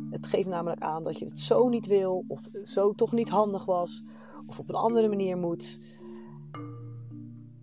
Het 0.10 0.28
geeft 0.28 0.48
namelijk 0.48 0.82
aan 0.82 1.04
dat 1.04 1.20
je 1.20 1.26
het 1.26 1.40
zo 1.40 1.70
niet 1.70 1.86
wil, 1.86 2.24
of 2.28 2.50
zo 2.64 2.94
toch 2.94 3.12
niet 3.12 3.30
handig 3.30 3.66
was, 3.66 4.04
of 4.48 4.60
op 4.60 4.70
een 4.70 4.76
andere 4.76 5.08
manier 5.08 5.38
moet. 5.38 5.80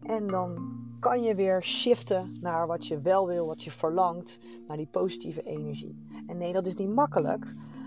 En 0.03 0.27
dan 0.27 0.79
kan 1.01 1.23
je 1.23 1.35
weer 1.35 1.63
shiften 1.63 2.29
naar 2.41 2.67
wat 2.67 2.87
je 2.87 3.01
wel 3.01 3.27
wil, 3.27 3.47
wat 3.47 3.63
je 3.63 3.71
verlangt, 3.71 4.39
naar 4.69 4.77
die 4.77 4.89
positieve 4.91 5.43
energie. 5.43 6.05
En 6.27 6.39
nee, 6.39 6.53
dat 6.53 6.67
is 6.67 6.75
niet 6.75 6.95
makkelijk. 6.95 7.47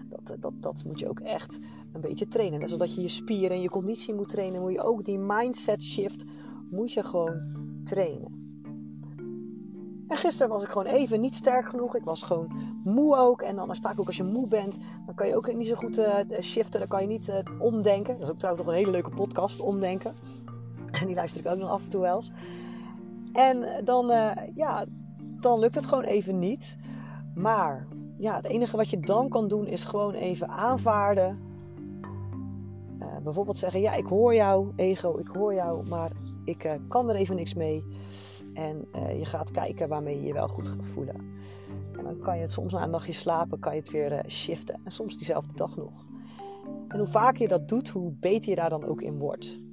Dat, 0.10 0.42
dat, 0.42 0.54
dat 0.56 0.84
moet 0.86 1.00
je 1.00 1.10
ook 1.10 1.20
echt 1.20 1.60
een 1.94 2.02
beetje 2.02 2.28
trainen. 2.28 2.60
Net 2.60 2.70
zoals 2.70 2.96
je 2.96 3.02
je 3.02 3.08
spieren 3.08 3.52
en 3.52 3.62
je 3.62 3.70
conditie 3.70 4.14
moet 4.14 4.30
trainen, 4.30 4.62
moet 4.62 4.72
je 4.72 4.84
ook 4.84 5.06
die 5.06 5.18
mindset 5.18 5.84
shift 5.84 6.24
moet 6.70 6.94
je 6.94 7.04
gewoon 7.04 7.42
trainen. 7.84 8.43
En 10.08 10.18
gisteren 10.18 10.52
was 10.52 10.64
ik 10.64 10.70
gewoon 10.70 10.94
even 10.94 11.22
niet 11.22 11.36
sterk 11.36 11.70
genoeg. 11.70 11.96
Ik 11.96 12.04
was 12.04 12.24
gewoon 12.24 12.52
moe 12.84 13.18
ook. 13.18 13.42
En 13.42 13.56
dan 13.56 13.72
is 13.72 13.80
vaak 13.80 14.00
ook 14.00 14.08
als 14.08 14.18
je 14.18 14.24
moe 14.24 14.48
bent, 14.48 14.80
dan 15.06 15.16
kan 15.16 15.28
je 15.28 15.36
ook 15.36 15.54
niet 15.54 15.68
zo 15.68 15.76
goed 15.76 15.98
uh, 15.98 16.16
shiften. 16.42 16.80
Dan 16.80 16.90
kan 16.90 17.02
je 17.02 17.08
niet 17.08 17.28
uh, 17.28 17.38
omdenken. 17.60 18.14
Dat 18.14 18.24
is 18.24 18.30
ook 18.30 18.38
trouwens 18.38 18.66
nog 18.66 18.74
een 18.74 18.80
hele 18.80 18.96
leuke 18.96 19.10
podcast, 19.10 19.60
omdenken. 19.60 20.14
En 20.92 21.08
die 21.08 21.16
luister 21.16 21.46
ik 21.46 21.52
ook 21.52 21.58
nog 21.58 21.70
af 21.70 21.84
en 21.84 21.90
toe 21.90 22.02
wel 22.02 22.16
eens. 22.16 22.32
En 23.34 23.66
dan, 23.86 24.12
uh, 24.12 24.32
ja, 24.56 24.86
dan 25.40 25.60
lukt 25.60 25.76
het 25.76 25.86
gewoon 25.86 26.04
even 26.04 26.40
niet. 26.40 26.78
Maar 27.36 27.88
ja, 28.18 28.36
het 28.36 28.46
enige 28.46 28.78
wat 28.78 28.90
je 28.90 29.00
dan 29.00 29.30
kan 29.30 29.48
doen 29.48 29.68
is 29.68 29.84
gewoon 29.84 30.14
even 30.14 30.50
aanvaarden. 30.50 31.52
bijvoorbeeld 33.24 33.58
zeggen, 33.58 33.82
ja, 33.82 33.94
ik 33.94 34.06
hoor 34.06 34.36
jou, 34.36 34.72
ego, 34.76 35.18
ik 35.18 35.28
hoor 35.28 35.54
jou, 35.54 35.88
maar 35.88 36.12
ik 36.46 36.80
kan 36.88 37.10
er 37.10 37.16
even 37.16 37.36
niks 37.36 37.54
mee. 37.54 37.84
En 38.54 38.88
uh, 38.96 39.20
je 39.20 39.26
gaat 39.26 39.52
kijken 39.52 39.88
waarmee 39.88 40.16
je 40.16 40.28
je 40.28 40.34
wel 40.34 40.48
goed 40.48 40.68
gaat 40.68 40.86
voelen. 40.86 41.16
En 41.98 42.04
dan 42.04 42.20
kan 42.20 42.36
je 42.36 42.42
het 42.42 42.52
soms 42.52 42.74
na 42.74 42.84
een 42.84 42.92
dagje 42.92 43.14
slapen, 43.14 43.60
kan 43.60 43.76
je 43.76 43.80
het 43.80 43.92
weer 43.92 44.12
uh, 44.12 44.20
shiften. 44.28 44.80
En 44.84 44.92
soms 44.92 45.18
diezelfde 45.18 45.54
dag 45.56 45.76
nog. 45.76 46.06
En 46.88 47.00
hoe 47.00 47.08
vaker 47.08 47.42
je 47.42 47.48
dat 47.48 47.70
doet, 47.70 47.90
hoe 47.90 48.12
beter 48.12 48.50
je 48.50 48.56
daar 48.56 48.70
dan 48.70 48.84
ook 48.86 49.02
in 49.02 49.18
wordt. 49.18 49.68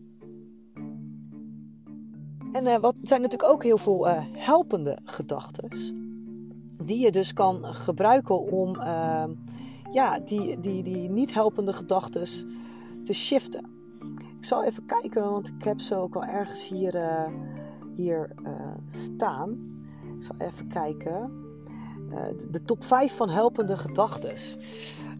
En 2.52 2.64
uh, 2.64 2.76
wat 2.76 2.98
zijn 3.02 3.20
natuurlijk 3.20 3.52
ook 3.52 3.62
heel 3.62 3.78
veel 3.78 4.06
helpende 4.36 4.98
gedachten. 5.04 5.68
Die 6.84 6.98
je 6.98 7.10
dus 7.10 7.32
kan 7.32 7.64
gebruiken 7.64 8.40
om 8.52 8.76
ja, 9.92 10.18
die, 10.24 10.60
die, 10.60 10.82
die 10.82 11.10
niet 11.10 11.34
helpende 11.34 11.72
gedachten 11.72 12.26
te 13.04 13.12
shiften. 13.12 13.64
Ik 14.38 14.44
zal 14.44 14.64
even 14.64 14.86
kijken, 14.86 15.30
want 15.30 15.48
ik 15.48 15.64
heb 15.64 15.80
zo 15.80 16.00
ook 16.00 16.14
al 16.14 16.24
ergens 16.24 16.68
hier 16.68 16.94
hier 18.00 18.30
uh, 18.42 18.50
staan. 18.86 19.50
Ik 20.16 20.22
zal 20.22 20.36
even 20.38 20.68
kijken. 20.68 21.30
Uh, 22.10 22.22
de, 22.50 22.62
top 22.62 22.84
5 22.84 23.16
van 23.16 23.28
helpende 23.28 23.76
gedachten. 23.76 24.34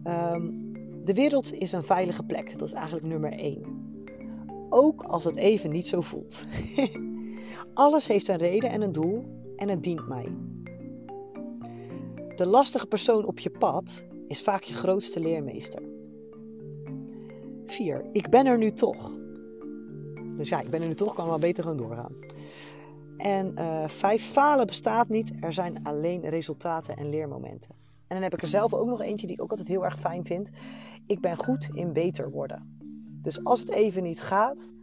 Um, 0.07 0.71
de 1.05 1.13
wereld 1.13 1.53
is 1.53 1.71
een 1.71 1.83
veilige 1.83 2.23
plek. 2.23 2.57
Dat 2.59 2.67
is 2.67 2.73
eigenlijk 2.73 3.05
nummer 3.05 3.31
1. 3.31 3.63
Ook 4.69 5.03
als 5.03 5.23
het 5.23 5.35
even 5.35 5.69
niet 5.69 5.87
zo 5.87 6.01
voelt. 6.01 6.45
Alles 7.73 8.07
heeft 8.07 8.27
een 8.27 8.37
reden 8.37 8.69
en 8.69 8.81
een 8.81 8.91
doel 8.91 9.25
en 9.55 9.69
het 9.69 9.83
dient 9.83 10.07
mij. 10.07 10.27
De 12.35 12.45
lastige 12.45 12.87
persoon 12.87 13.25
op 13.25 13.39
je 13.39 13.49
pad 13.49 14.05
is 14.27 14.41
vaak 14.41 14.63
je 14.63 14.73
grootste 14.73 15.19
leermeester. 15.19 15.81
4. 17.65 18.05
Ik 18.11 18.29
ben 18.29 18.45
er 18.45 18.57
nu 18.57 18.71
toch. 18.71 19.11
Dus 20.35 20.49
ja, 20.49 20.61
ik 20.61 20.69
ben 20.69 20.81
er 20.81 20.87
nu 20.87 20.93
toch, 20.93 21.15
kan 21.15 21.27
wel 21.27 21.39
beter 21.39 21.63
gaan 21.63 21.77
doorgaan. 21.77 22.13
En 23.21 23.53
uh, 23.57 23.87
vijf, 23.87 24.23
falen 24.23 24.67
bestaat 24.67 25.09
niet. 25.09 25.31
Er 25.39 25.53
zijn 25.53 25.83
alleen 25.83 26.29
resultaten 26.29 26.97
en 26.97 27.09
leermomenten. 27.09 27.69
En 27.79 28.17
dan 28.17 28.21
heb 28.21 28.33
ik 28.33 28.41
er 28.41 28.47
zelf 28.47 28.73
ook 28.73 28.87
nog 28.87 29.01
eentje 29.01 29.27
die 29.27 29.35
ik 29.35 29.41
ook 29.41 29.49
altijd 29.49 29.67
heel 29.67 29.85
erg 29.85 29.99
fijn 29.99 30.25
vind. 30.25 30.49
Ik 31.05 31.19
ben 31.19 31.37
goed 31.37 31.69
in 31.73 31.93
beter 31.93 32.31
worden. 32.31 32.79
Dus 33.21 33.43
als 33.43 33.59
het 33.59 33.69
even 33.69 34.03
niet 34.03 34.21
gaat, 34.21 34.73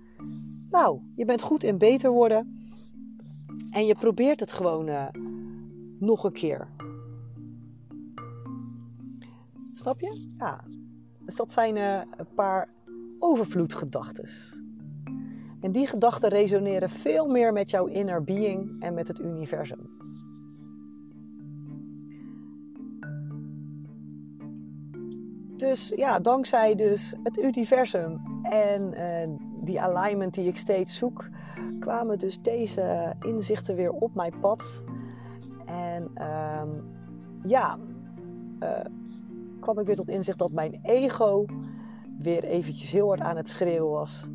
nou, 0.71 1.01
je 1.17 1.25
bent 1.25 1.43
goed 1.43 1.65
in 1.65 1.79
beter 1.79 2.11
worden. 2.11 2.71
En 3.71 3.87
je 3.87 3.95
probeert 3.95 4.41
het 4.41 4.53
gewoon 4.53 4.89
uh, 4.89 5.07
nog 5.99 6.25
een 6.25 6.33
keer. 6.33 6.69
Snap 9.73 10.01
je? 10.01 10.27
Ja. 10.39 10.65
Dus 11.25 11.37
dat 11.37 11.53
zijn 11.53 11.77
uh, 11.77 12.01
een 12.17 12.35
paar 12.35 12.69
overvloedgedachten. 13.19 14.29
En 15.61 15.73
die 15.73 15.87
gedachten 15.87 16.29
resoneren 16.29 16.91
veel 16.91 17.27
meer 17.27 17.53
met 17.53 17.71
jouw 17.71 17.87
inner 17.87 18.25
being 18.25 18.81
en 18.81 18.95
met 18.95 19.09
het 19.09 19.19
universum. 19.19 19.89
Dus 25.57 25.93
ja, 25.97 26.19
dankzij 26.19 26.75
dus 26.75 27.15
het 27.23 27.39
universum 27.39 28.21
en 28.43 28.93
uh, 28.93 29.37
die 29.65 29.81
alignment 29.81 30.35
die 30.35 30.49
ik 30.49 30.57
steeds 30.57 30.97
zoek, 30.97 31.29
kwamen 31.79 32.19
dus 32.19 32.43
deze 32.43 33.15
inzichten 33.21 33.75
weer 33.75 33.93
op 33.93 34.15
mijn 34.15 34.33
pad. 34.41 34.85
En 35.67 36.11
uh, 36.15 36.63
ja, 37.43 37.79
uh, 38.63 38.81
kwam 39.61 39.79
ik 39.79 39.87
weer 39.87 39.97
tot 39.97 40.09
inzicht 40.09 40.39
dat 40.39 40.53
mijn 40.53 40.81
ego 40.83 41.45
weer 42.19 42.45
eventjes 42.45 42.91
heel 42.91 43.09
hard 43.09 43.21
aan 43.21 43.37
het 43.37 43.49
schreeuwen 43.49 43.91
was. 43.91 44.29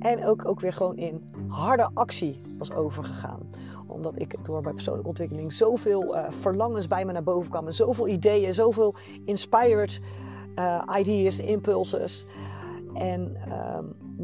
En 0.00 0.26
ook, 0.26 0.48
ook 0.48 0.60
weer 0.60 0.72
gewoon 0.72 0.96
in 0.96 1.30
harde 1.48 1.90
actie 1.94 2.40
was 2.58 2.72
overgegaan. 2.72 3.40
Omdat 3.86 4.12
ik 4.16 4.44
door 4.44 4.62
mijn 4.62 4.74
persoonlijke 4.74 5.08
ontwikkeling 5.08 5.52
zoveel 5.52 6.16
uh, 6.16 6.24
verlangens 6.28 6.86
bij 6.86 7.04
me 7.04 7.12
naar 7.12 7.22
boven 7.22 7.50
kwamen. 7.50 7.74
Zoveel 7.74 8.08
ideeën, 8.08 8.54
zoveel 8.54 8.94
inspired 9.24 10.00
uh, 10.58 10.82
ideas, 10.98 11.38
impulses. 11.38 12.26
En 12.94 13.36
uh, 13.48 13.78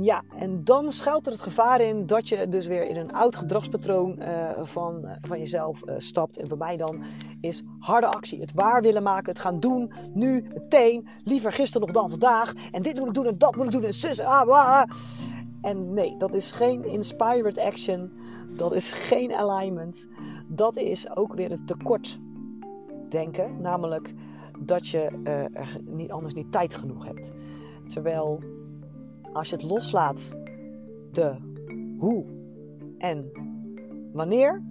ja, 0.05 0.22
en 0.39 0.64
dan 0.64 0.93
schuilt 0.93 1.27
er 1.27 1.33
het 1.33 1.43
gevaar 1.43 1.81
in 1.81 2.07
dat 2.07 2.29
je 2.29 2.49
dus 2.49 2.66
weer 2.66 2.89
in 2.89 2.97
een 2.97 3.12
oud 3.12 3.37
gedragspatroon 3.37 4.16
uh, 4.18 4.27
van, 4.62 5.09
van 5.20 5.39
jezelf 5.39 5.81
stapt. 5.97 6.37
En 6.37 6.49
bij 6.49 6.57
mij 6.57 6.77
dan 6.77 7.03
is 7.41 7.62
harde 7.79 8.07
actie. 8.07 8.41
Het 8.41 8.53
waar 8.55 8.83
willen 8.83 9.03
maken, 9.03 9.33
het 9.33 9.39
gaan 9.39 9.61
doen, 9.61 9.93
nu, 10.14 10.47
meteen. 10.55 11.09
Liever 11.24 11.53
gisteren 11.53 11.87
nog 11.87 11.97
dan 11.97 12.11
vandaag. 12.11 12.53
En 12.72 12.83
dit 12.83 12.99
moet 12.99 13.09
ik 13.09 13.14
doen 13.14 13.27
en 13.27 13.39
dat 13.39 13.57
moet 13.57 13.66
ik 13.66 13.72
doen 13.72 13.85
en 13.85 13.95
zus. 13.95 14.20
Ah, 14.20 14.43
blah. 14.43 14.83
En 15.67 15.95
nee, 15.95 16.17
dat 16.17 16.35
is 16.35 16.51
geen 16.51 16.85
inspired 16.85 17.59
action. 17.59 18.12
Dat 18.57 18.73
is 18.73 18.93
geen 18.93 19.33
alignment. 19.35 20.09
Dat 20.47 20.77
is 20.77 21.17
ook 21.17 21.35
weer 21.35 21.53
een 21.53 21.67
tekort 21.67 22.19
denken. 23.09 23.61
Namelijk 23.61 24.14
dat 24.59 24.89
je 24.89 25.11
uh, 25.25 25.95
niet, 25.95 26.12
anders 26.12 26.35
niet 26.35 26.53
tijd 26.53 26.75
genoeg 26.75 27.05
hebt. 27.05 27.33
Terwijl 27.87 28.41
als 29.33 29.51
je 29.51 29.57
het 29.57 29.64
loslaat, 29.64 30.37
de 31.12 31.35
hoe 31.99 32.25
en 32.99 33.31
wanneer, 34.12 34.62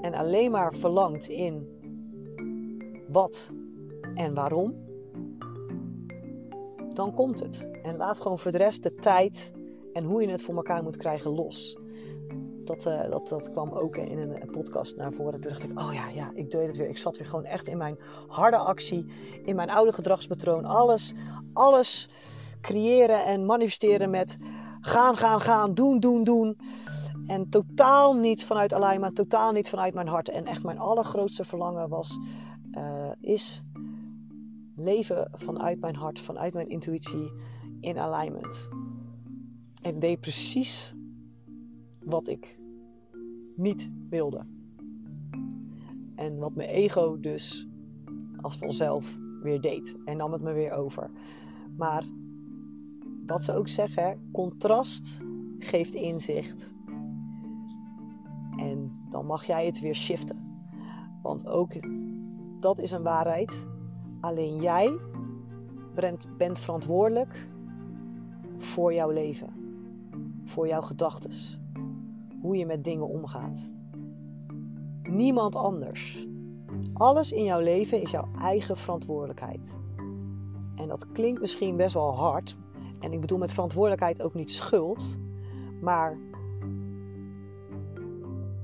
en 0.00 0.14
alleen 0.14 0.50
maar 0.50 0.74
verlangt 0.74 1.28
in 1.28 1.68
wat 3.08 3.50
en 4.14 4.34
waarom, 4.34 4.74
dan 6.92 7.14
komt 7.14 7.40
het. 7.40 7.68
En 7.82 7.96
laat 7.96 8.20
gewoon 8.20 8.38
voor 8.38 8.50
de 8.50 8.58
rest 8.58 8.82
de 8.82 8.92
tijd 8.92 9.52
en 9.94 10.04
hoe 10.04 10.22
je 10.22 10.28
het 10.28 10.42
voor 10.42 10.54
elkaar 10.54 10.82
moet 10.82 10.96
krijgen 10.96 11.30
los. 11.30 11.78
Dat, 12.64 12.86
uh, 12.86 13.10
dat, 13.10 13.28
dat 13.28 13.50
kwam 13.50 13.70
ook 13.72 13.96
in 13.96 14.18
een, 14.18 14.50
podcast 14.50 14.96
naar 14.96 15.12
voren. 15.12 15.40
Toen 15.40 15.50
dacht 15.50 15.62
ik, 15.62 15.78
oh 15.78 15.92
ja, 15.92 16.08
ja, 16.08 16.30
ik 16.34 16.50
deed 16.50 16.66
het 16.66 16.76
weer. 16.76 16.88
Ik 16.88 16.98
zat 16.98 17.18
weer 17.18 17.26
gewoon 17.26 17.44
echt 17.44 17.66
in 17.66 17.76
mijn 17.76 17.98
harde 18.28 18.56
actie, 18.56 19.06
in 19.44 19.56
mijn 19.56 19.70
oude 19.70 19.92
gedragspatroon. 19.92 20.64
Alles, 20.64 21.14
alles 21.52 22.08
creëren 22.60 23.24
en 23.24 23.46
manifesteren 23.46 24.10
met 24.10 24.38
gaan, 24.80 25.16
gaan, 25.16 25.40
gaan, 25.40 25.74
doen, 25.74 26.00
doen, 26.00 26.24
doen. 26.24 26.58
En 27.26 27.48
totaal 27.48 28.14
niet 28.14 28.44
vanuit 28.44 28.74
alignment, 28.74 29.16
totaal 29.16 29.52
niet 29.52 29.68
vanuit 29.68 29.94
mijn 29.94 30.08
hart. 30.08 30.28
En 30.28 30.46
echt 30.46 30.64
mijn 30.64 30.78
allergrootste 30.78 31.44
verlangen 31.44 31.88
was, 31.88 32.18
uh, 32.72 33.10
is 33.20 33.62
leven 34.76 35.30
vanuit 35.32 35.80
mijn 35.80 35.96
hart, 35.96 36.20
vanuit 36.20 36.54
mijn 36.54 36.68
intuïtie 36.68 37.32
in 37.80 37.98
alignment. 37.98 38.68
En 39.84 39.98
deed 39.98 40.20
precies 40.20 40.94
wat 42.04 42.28
ik 42.28 42.58
niet 43.56 43.90
wilde. 44.08 44.40
En 46.14 46.38
wat 46.38 46.54
mijn 46.54 46.68
ego 46.68 47.20
dus 47.20 47.68
als 48.40 48.56
vanzelf 48.56 49.16
weer 49.42 49.60
deed. 49.60 49.96
En 50.04 50.16
nam 50.16 50.32
het 50.32 50.42
me 50.42 50.52
weer 50.52 50.72
over. 50.72 51.10
Maar 51.76 52.04
wat 53.26 53.44
ze 53.44 53.52
ook 53.52 53.68
zeggen, 53.68 54.28
contrast 54.32 55.20
geeft 55.58 55.94
inzicht. 55.94 56.72
En 58.56 59.06
dan 59.08 59.26
mag 59.26 59.44
jij 59.44 59.66
het 59.66 59.80
weer 59.80 59.94
shiften. 59.94 60.58
Want 61.22 61.46
ook 61.46 61.72
dat 62.58 62.78
is 62.78 62.90
een 62.90 63.02
waarheid. 63.02 63.66
Alleen 64.20 64.56
jij 64.56 64.98
bent, 65.94 66.28
bent 66.36 66.58
verantwoordelijk 66.58 67.48
voor 68.58 68.94
jouw 68.94 69.10
leven, 69.10 69.63
voor 70.54 70.68
jouw 70.68 70.80
gedachten, 70.80 71.30
hoe 72.40 72.56
je 72.56 72.66
met 72.66 72.84
dingen 72.84 73.08
omgaat. 73.08 73.68
Niemand 75.02 75.56
anders. 75.56 76.26
Alles 76.92 77.32
in 77.32 77.44
jouw 77.44 77.60
leven 77.60 78.02
is 78.02 78.10
jouw 78.10 78.28
eigen 78.38 78.76
verantwoordelijkheid. 78.76 79.78
En 80.74 80.88
dat 80.88 81.12
klinkt 81.12 81.40
misschien 81.40 81.76
best 81.76 81.94
wel 81.94 82.16
hard. 82.16 82.56
En 83.00 83.12
ik 83.12 83.20
bedoel 83.20 83.38
met 83.38 83.52
verantwoordelijkheid 83.52 84.22
ook 84.22 84.34
niet 84.34 84.52
schuld. 84.52 85.18
Maar 85.80 86.18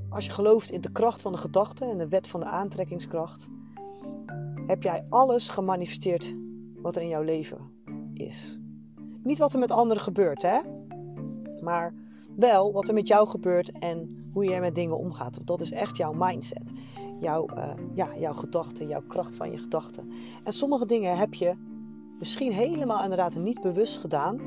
als 0.09 0.27
je 0.27 0.33
gelooft 0.33 0.71
in 0.71 0.81
de 0.81 0.93
kracht 0.93 1.23
van 1.23 1.33
de 1.33 1.39
gedachte 1.39 1.85
en 1.85 1.99
de 1.99 2.09
wet 2.09 2.29
van 2.29 2.41
de 2.41 2.47
aantrekkingskracht, 2.47 3.49
heb 4.67 4.83
jij 4.83 5.07
alles 5.09 5.49
gemanifesteerd 5.49 6.35
wat 6.83 6.97
er 6.97 7.03
in 7.03 7.09
jouw 7.09 7.23
leven 7.23 7.59
is. 8.15 8.61
Niet 9.23 9.39
wat 9.39 9.53
er 9.53 9.59
met 9.59 9.71
anderen 9.71 10.03
gebeurt, 10.03 10.43
hè? 10.43 10.59
Maar 11.63 11.95
wel 12.37 12.73
wat 12.73 12.89
er 12.89 12.95
met 12.95 13.09
jou 13.09 13.29
gebeurt 13.29 13.79
en 13.79 14.17
hoe 14.33 14.45
jij 14.45 14.61
met 14.61 14.75
dingen 14.75 14.99
omgaat. 14.99 15.35
Want 15.35 15.47
dat 15.47 15.61
is 15.61 15.71
echt 15.71 15.97
jouw 15.97 16.13
mindset. 16.13 16.73
Jouw, 17.21 17.47
uh, 17.57 17.73
ja, 17.95 18.09
jouw 18.19 18.33
gedachten, 18.33 18.89
jouw 18.89 19.03
kracht 19.07 19.37
van 19.37 19.51
je 19.51 19.59
gedachten. 19.59 20.11
En 20.45 20.53
sommige 20.53 20.87
dingen 20.87 21.17
heb 21.17 21.35
je 21.35 21.55
misschien 22.19 22.53
helemaal 22.53 23.03
inderdaad 23.03 23.35
niet 23.35 23.61
bewust 23.61 23.97
gedaan. 23.97 24.41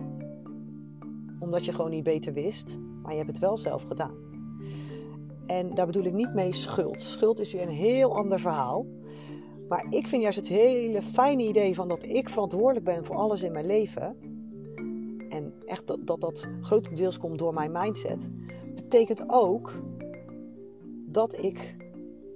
Omdat 1.40 1.66
je 1.66 1.72
gewoon 1.72 1.92
niet 1.92 2.04
beter 2.04 2.34
wist. 2.34 2.78
Maar 3.02 3.12
je 3.12 3.18
hebt 3.18 3.32
het 3.32 3.40
wel 3.40 3.58
zelf 3.58 3.84
gedaan. 3.84 4.16
En 5.46 5.74
daar 5.74 5.86
bedoel 5.86 6.04
ik 6.04 6.14
niet 6.14 6.34
mee 6.34 6.54
schuld. 6.54 7.02
Schuld 7.02 7.40
is 7.40 7.54
weer 7.54 7.62
een 7.62 7.70
heel 7.70 8.16
ander 8.16 8.40
verhaal. 8.40 8.86
Maar 9.70 9.86
ik 9.90 10.08
vind 10.08 10.22
juist 10.22 10.38
het 10.38 10.48
hele 10.48 11.02
fijne 11.02 11.44
idee 11.44 11.76
van 11.76 11.88
dat 11.88 12.04
ik 12.04 12.30
verantwoordelijk 12.30 12.86
ben 12.86 13.06
voor 13.06 13.16
alles 13.16 13.44
in 13.44 13.52
mijn 13.52 13.66
leven. 13.66 14.33
Echt 15.66 15.88
dat 15.88 16.08
dat, 16.08 16.22
dat 16.22 16.48
grotendeels 16.62 17.18
komt 17.18 17.40
door 17.40 17.54
mijn 17.54 17.72
mindset. 17.72 18.30
Betekent 18.76 19.24
ook 19.28 19.82
dat 21.06 21.38
ik 21.42 21.76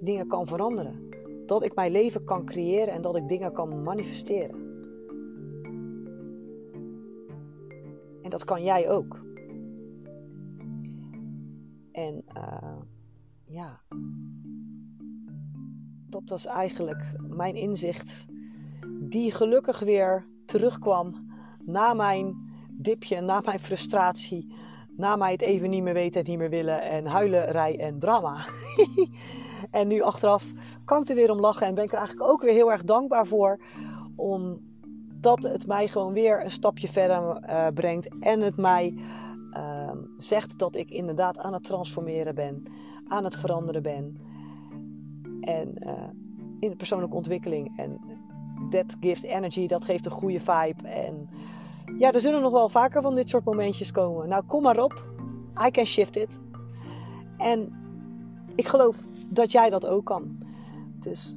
dingen 0.00 0.26
kan 0.26 0.46
veranderen. 0.46 1.08
Dat 1.46 1.62
ik 1.62 1.74
mijn 1.74 1.92
leven 1.92 2.24
kan 2.24 2.44
creëren 2.44 2.94
en 2.94 3.02
dat 3.02 3.16
ik 3.16 3.28
dingen 3.28 3.52
kan 3.52 3.82
manifesteren. 3.82 4.66
En 8.22 8.30
dat 8.30 8.44
kan 8.44 8.62
jij 8.62 8.90
ook. 8.90 9.26
En 11.92 12.24
uh, 12.36 12.78
ja, 13.44 13.80
dat 16.06 16.22
was 16.28 16.46
eigenlijk 16.46 17.16
mijn 17.28 17.54
inzicht, 17.54 18.26
die 19.00 19.32
gelukkig 19.32 19.80
weer 19.80 20.26
terugkwam 20.44 21.30
na 21.64 21.94
mijn 21.94 22.47
dipje, 22.78 23.20
na 23.20 23.42
mijn 23.44 23.58
frustratie, 23.58 24.52
na 24.96 25.16
mij 25.16 25.32
het 25.32 25.42
even 25.42 25.70
niet 25.70 25.82
meer 25.82 25.94
weten 25.94 26.20
en 26.20 26.30
niet 26.30 26.38
meer 26.38 26.50
willen 26.50 26.82
en 26.82 27.06
huilerij 27.06 27.78
en 27.78 27.98
drama. 27.98 28.46
en 29.70 29.88
nu 29.88 30.02
achteraf 30.02 30.44
kan 30.84 31.02
ik 31.02 31.08
er 31.08 31.14
weer 31.14 31.30
om 31.30 31.40
lachen 31.40 31.66
en 31.66 31.74
ben 31.74 31.84
ik 31.84 31.92
er 31.92 31.98
eigenlijk 31.98 32.30
ook 32.30 32.42
weer 32.42 32.52
heel 32.52 32.72
erg 32.72 32.84
dankbaar 32.84 33.26
voor, 33.26 33.58
omdat 34.16 35.42
het 35.42 35.66
mij 35.66 35.88
gewoon 35.88 36.12
weer 36.12 36.44
een 36.44 36.50
stapje 36.50 36.88
verder 36.88 37.42
uh, 37.48 37.66
brengt 37.74 38.18
en 38.20 38.40
het 38.40 38.56
mij 38.56 38.94
uh, 39.52 39.90
zegt 40.16 40.58
dat 40.58 40.76
ik 40.76 40.90
inderdaad 40.90 41.38
aan 41.38 41.52
het 41.52 41.64
transformeren 41.64 42.34
ben, 42.34 42.62
aan 43.06 43.24
het 43.24 43.36
veranderen 43.36 43.82
ben. 43.82 44.20
En 45.40 45.74
uh, 45.86 45.92
in 46.60 46.70
de 46.70 46.76
persoonlijke 46.76 47.16
ontwikkeling. 47.16 47.78
En 47.78 48.00
that 48.70 48.96
gives 49.00 49.22
energy, 49.22 49.66
dat 49.66 49.84
geeft 49.84 50.06
een 50.06 50.12
goede 50.12 50.40
vibe. 50.40 50.88
En 50.88 51.28
ja, 51.98 52.12
er 52.12 52.20
zullen 52.20 52.42
nog 52.42 52.52
wel 52.52 52.68
vaker 52.68 53.02
van 53.02 53.14
dit 53.14 53.28
soort 53.28 53.44
momentjes 53.44 53.90
komen. 53.90 54.28
Nou, 54.28 54.42
kom 54.46 54.62
maar 54.62 54.82
op. 54.82 55.04
I 55.66 55.70
can 55.70 55.84
shift 55.84 56.16
it. 56.16 56.38
En 57.36 57.72
ik 58.54 58.68
geloof 58.68 58.96
dat 59.30 59.52
jij 59.52 59.70
dat 59.70 59.86
ook 59.86 60.04
kan. 60.04 60.38
Dus 61.00 61.36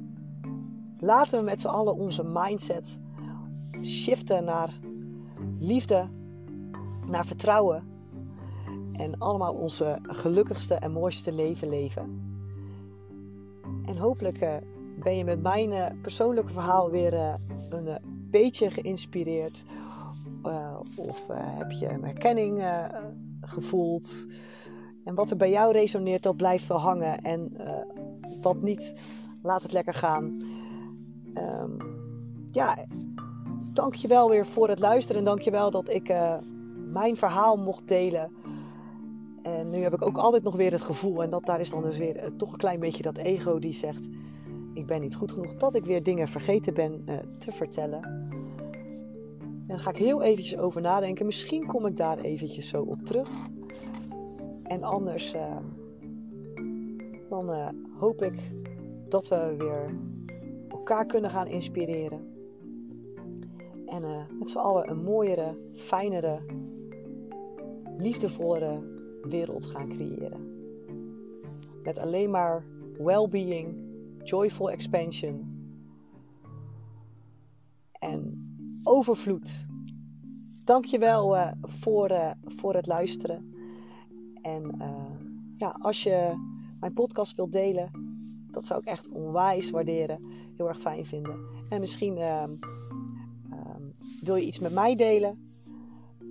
laten 0.98 1.38
we 1.38 1.44
met 1.44 1.60
z'n 1.60 1.68
allen 1.68 1.94
onze 1.94 2.24
mindset 2.24 2.98
shiften 3.84 4.44
naar 4.44 4.70
liefde, 5.58 6.08
naar 7.06 7.26
vertrouwen. 7.26 7.90
En 8.92 9.18
allemaal 9.18 9.54
onze 9.54 9.98
gelukkigste 10.02 10.74
en 10.74 10.92
mooiste 10.92 11.32
leven 11.32 11.68
leven. 11.68 12.30
En 13.84 13.96
hopelijk 13.96 14.42
uh, 14.42 14.54
ben 15.02 15.16
je 15.16 15.24
met 15.24 15.42
mijn 15.42 15.72
uh, 15.72 15.86
persoonlijke 16.02 16.52
verhaal 16.52 16.90
weer 16.90 17.12
uh, 17.12 17.34
een 17.70 17.98
beetje 18.30 18.70
geïnspireerd. 18.70 19.64
Of 20.96 21.26
heb 21.32 21.70
je 21.70 21.88
een 21.88 22.04
herkenning 22.04 22.64
gevoeld. 23.40 24.26
En 25.04 25.14
wat 25.14 25.30
er 25.30 25.36
bij 25.36 25.50
jou 25.50 25.72
resoneert, 25.72 26.22
dat 26.22 26.36
blijft 26.36 26.66
wel 26.66 26.78
hangen. 26.78 27.22
En 27.22 27.56
wat 28.42 28.62
niet, 28.62 28.94
laat 29.42 29.62
het 29.62 29.72
lekker 29.72 29.94
gaan. 29.94 30.42
Um, 31.34 31.76
ja, 32.52 32.86
dank 33.72 33.94
je 33.94 34.08
wel 34.08 34.28
weer 34.28 34.46
voor 34.46 34.68
het 34.68 34.78
luisteren. 34.78 35.18
En 35.18 35.24
dank 35.24 35.40
je 35.40 35.50
wel 35.50 35.70
dat 35.70 35.88
ik 35.88 36.14
mijn 36.86 37.16
verhaal 37.16 37.56
mocht 37.56 37.88
delen. 37.88 38.30
En 39.42 39.70
nu 39.70 39.78
heb 39.78 39.94
ik 39.94 40.06
ook 40.06 40.16
altijd 40.16 40.42
nog 40.42 40.56
weer 40.56 40.72
het 40.72 40.82
gevoel, 40.82 41.22
en 41.22 41.30
dat 41.30 41.46
daar 41.46 41.60
is 41.60 41.70
dan 41.70 41.82
dus 41.82 41.98
weer 41.98 42.36
toch 42.36 42.52
een 42.52 42.58
klein 42.58 42.80
beetje 42.80 43.02
dat 43.02 43.16
ego 43.16 43.58
die 43.58 43.74
zegt: 43.74 44.08
Ik 44.74 44.86
ben 44.86 45.00
niet 45.00 45.14
goed 45.14 45.32
genoeg, 45.32 45.54
dat 45.54 45.74
ik 45.74 45.84
weer 45.84 46.02
dingen 46.02 46.28
vergeten 46.28 46.74
ben 46.74 47.04
te 47.38 47.52
vertellen. 47.52 48.28
Daar 49.72 49.80
ga 49.80 49.90
ik 49.90 49.96
heel 49.96 50.22
eventjes 50.22 50.58
over 50.58 50.80
nadenken. 50.80 51.26
Misschien 51.26 51.66
kom 51.66 51.86
ik 51.86 51.96
daar 51.96 52.18
eventjes 52.18 52.68
zo 52.68 52.82
op 52.82 53.04
terug. 53.04 53.28
En 54.62 54.82
anders, 54.82 55.34
uh, 55.34 55.56
dan 57.28 57.74
hoop 57.98 58.22
ik 58.22 58.34
dat 59.08 59.28
we 59.28 59.54
weer 59.58 59.94
elkaar 60.68 61.06
kunnen 61.06 61.30
gaan 61.30 61.46
inspireren. 61.46 62.34
En 63.86 64.26
met 64.38 64.50
z'n 64.50 64.58
allen 64.58 64.90
een 64.90 65.02
mooiere, 65.02 65.56
fijnere, 65.76 66.38
liefdevollere 67.96 68.80
wereld 69.22 69.66
gaan 69.66 69.88
creëren. 69.88 70.66
Met 71.82 71.98
alleen 71.98 72.30
maar 72.30 72.64
well-being, 72.98 73.74
joyful 74.22 74.70
expansion 74.70 75.50
en 77.92 78.51
overvloed. 78.84 79.66
Dankjewel 80.64 81.36
uh, 81.36 81.50
voor, 81.62 82.10
uh, 82.10 82.30
voor 82.44 82.74
het 82.74 82.86
luisteren. 82.86 83.54
En 84.42 84.74
uh, 84.78 84.86
ja, 85.56 85.76
als 85.80 86.02
je 86.02 86.32
mijn 86.80 86.92
podcast 86.92 87.36
wilt 87.36 87.52
delen, 87.52 87.90
dat 88.50 88.66
zou 88.66 88.80
ik 88.80 88.86
echt 88.86 89.08
onwijs 89.08 89.70
waarderen. 89.70 90.18
Heel 90.56 90.68
erg 90.68 90.80
fijn 90.80 91.04
vinden. 91.04 91.36
En 91.68 91.80
misschien 91.80 92.16
ehm, 92.16 92.50
ehm, 93.50 93.82
wil 94.20 94.36
je 94.36 94.46
iets 94.46 94.58
met 94.58 94.72
mij 94.72 94.94
delen. 94.94 95.50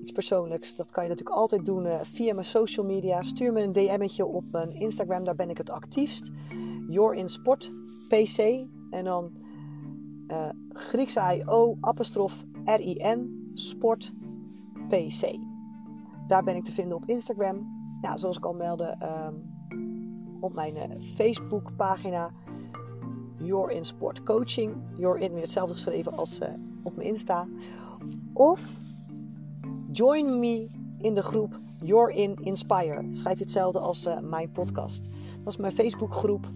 Iets 0.01 0.11
persoonlijks. 0.11 0.75
Dat 0.75 0.91
kan 0.91 1.03
je 1.03 1.09
natuurlijk 1.09 1.37
altijd 1.37 1.65
doen 1.65 1.87
via 2.01 2.33
mijn 2.33 2.45
social 2.45 2.85
media. 2.85 3.21
Stuur 3.21 3.53
me 3.53 3.61
een 3.61 3.71
DM'tje 3.71 4.25
op 4.25 4.43
mijn 4.51 4.69
Instagram. 4.69 5.23
Daar 5.23 5.35
ben 5.35 5.49
ik 5.49 5.57
het 5.57 5.69
actiefst. 5.69 6.31
Your 6.87 7.15
in 7.15 7.29
Sport 7.29 7.71
PC. 8.07 8.67
En 8.89 9.03
dan 9.03 9.40
uh, 10.31 10.49
Griekse 10.73 11.19
I-O 11.19 11.77
apostrof 11.81 12.45
R-I-N 12.65 13.51
Sport 13.53 14.13
PC. 14.89 15.35
Daar 16.27 16.43
ben 16.43 16.55
ik 16.55 16.63
te 16.63 16.71
vinden 16.71 16.97
op 16.97 17.05
Instagram. 17.05 17.79
Ja, 18.01 18.17
zoals 18.17 18.37
ik 18.37 18.45
al 18.45 18.53
meldde, 18.53 18.97
um, 19.01 19.51
op 20.39 20.53
mijn 20.53 20.75
uh, 20.75 20.95
Facebook 21.15 21.75
pagina 21.75 22.31
Your 23.37 23.71
in 23.71 23.85
Sport 23.85 24.23
Coaching. 24.23 24.75
Your 24.97 25.19
in 25.19 25.33
weer 25.33 25.41
hetzelfde 25.41 25.73
geschreven 25.73 26.17
als 26.17 26.41
uh, 26.41 26.47
op 26.83 26.95
mijn 26.95 27.07
Insta. 27.07 27.47
Of 28.33 28.75
join 29.91 30.39
me 30.39 30.69
in 30.97 31.15
de 31.15 31.23
groep 31.23 31.59
Your 31.83 32.11
in 32.11 32.35
Inspire. 32.41 33.05
Schrijf 33.09 33.37
je 33.37 33.43
hetzelfde 33.43 33.79
als 33.79 34.09
mijn 34.21 34.51
podcast. 34.51 35.11
Dat 35.43 35.53
is 35.53 35.59
mijn 35.59 35.73
Facebook 35.73 36.13
groep. 36.13 36.47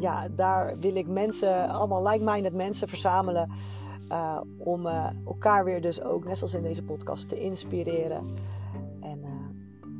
Ja, 0.00 0.28
daar 0.28 0.78
wil 0.78 0.94
ik 0.94 1.06
mensen, 1.06 1.68
allemaal 1.68 2.08
like-minded 2.08 2.54
mensen 2.54 2.88
verzamelen. 2.88 3.50
om 4.58 4.86
elkaar 5.26 5.64
weer 5.64 5.80
dus 5.80 6.02
ook, 6.02 6.24
net 6.24 6.38
zoals 6.38 6.54
in 6.54 6.62
deze 6.62 6.82
podcast, 6.82 7.28
te 7.28 7.40
inspireren. 7.40 8.22
En 9.00 9.20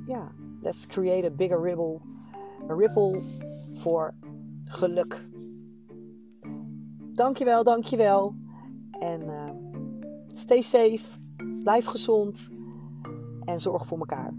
ja, 0.07 0.33
let's 0.63 0.87
create 0.87 1.27
a 1.27 1.31
bigger 1.31 1.63
ripple 1.63 2.01
een 2.69 2.77
ripple 2.79 3.21
voor 3.77 4.15
geluk. 4.65 5.21
Dankjewel, 7.13 7.65
dankjewel. 7.65 8.35
En 8.91 9.23
stay 10.35 10.61
safe, 10.61 11.05
blijf 11.63 11.87
gezond 11.87 12.51
en 13.45 13.61
zorg 13.61 13.87
voor 13.87 13.99
elkaar. 13.99 14.35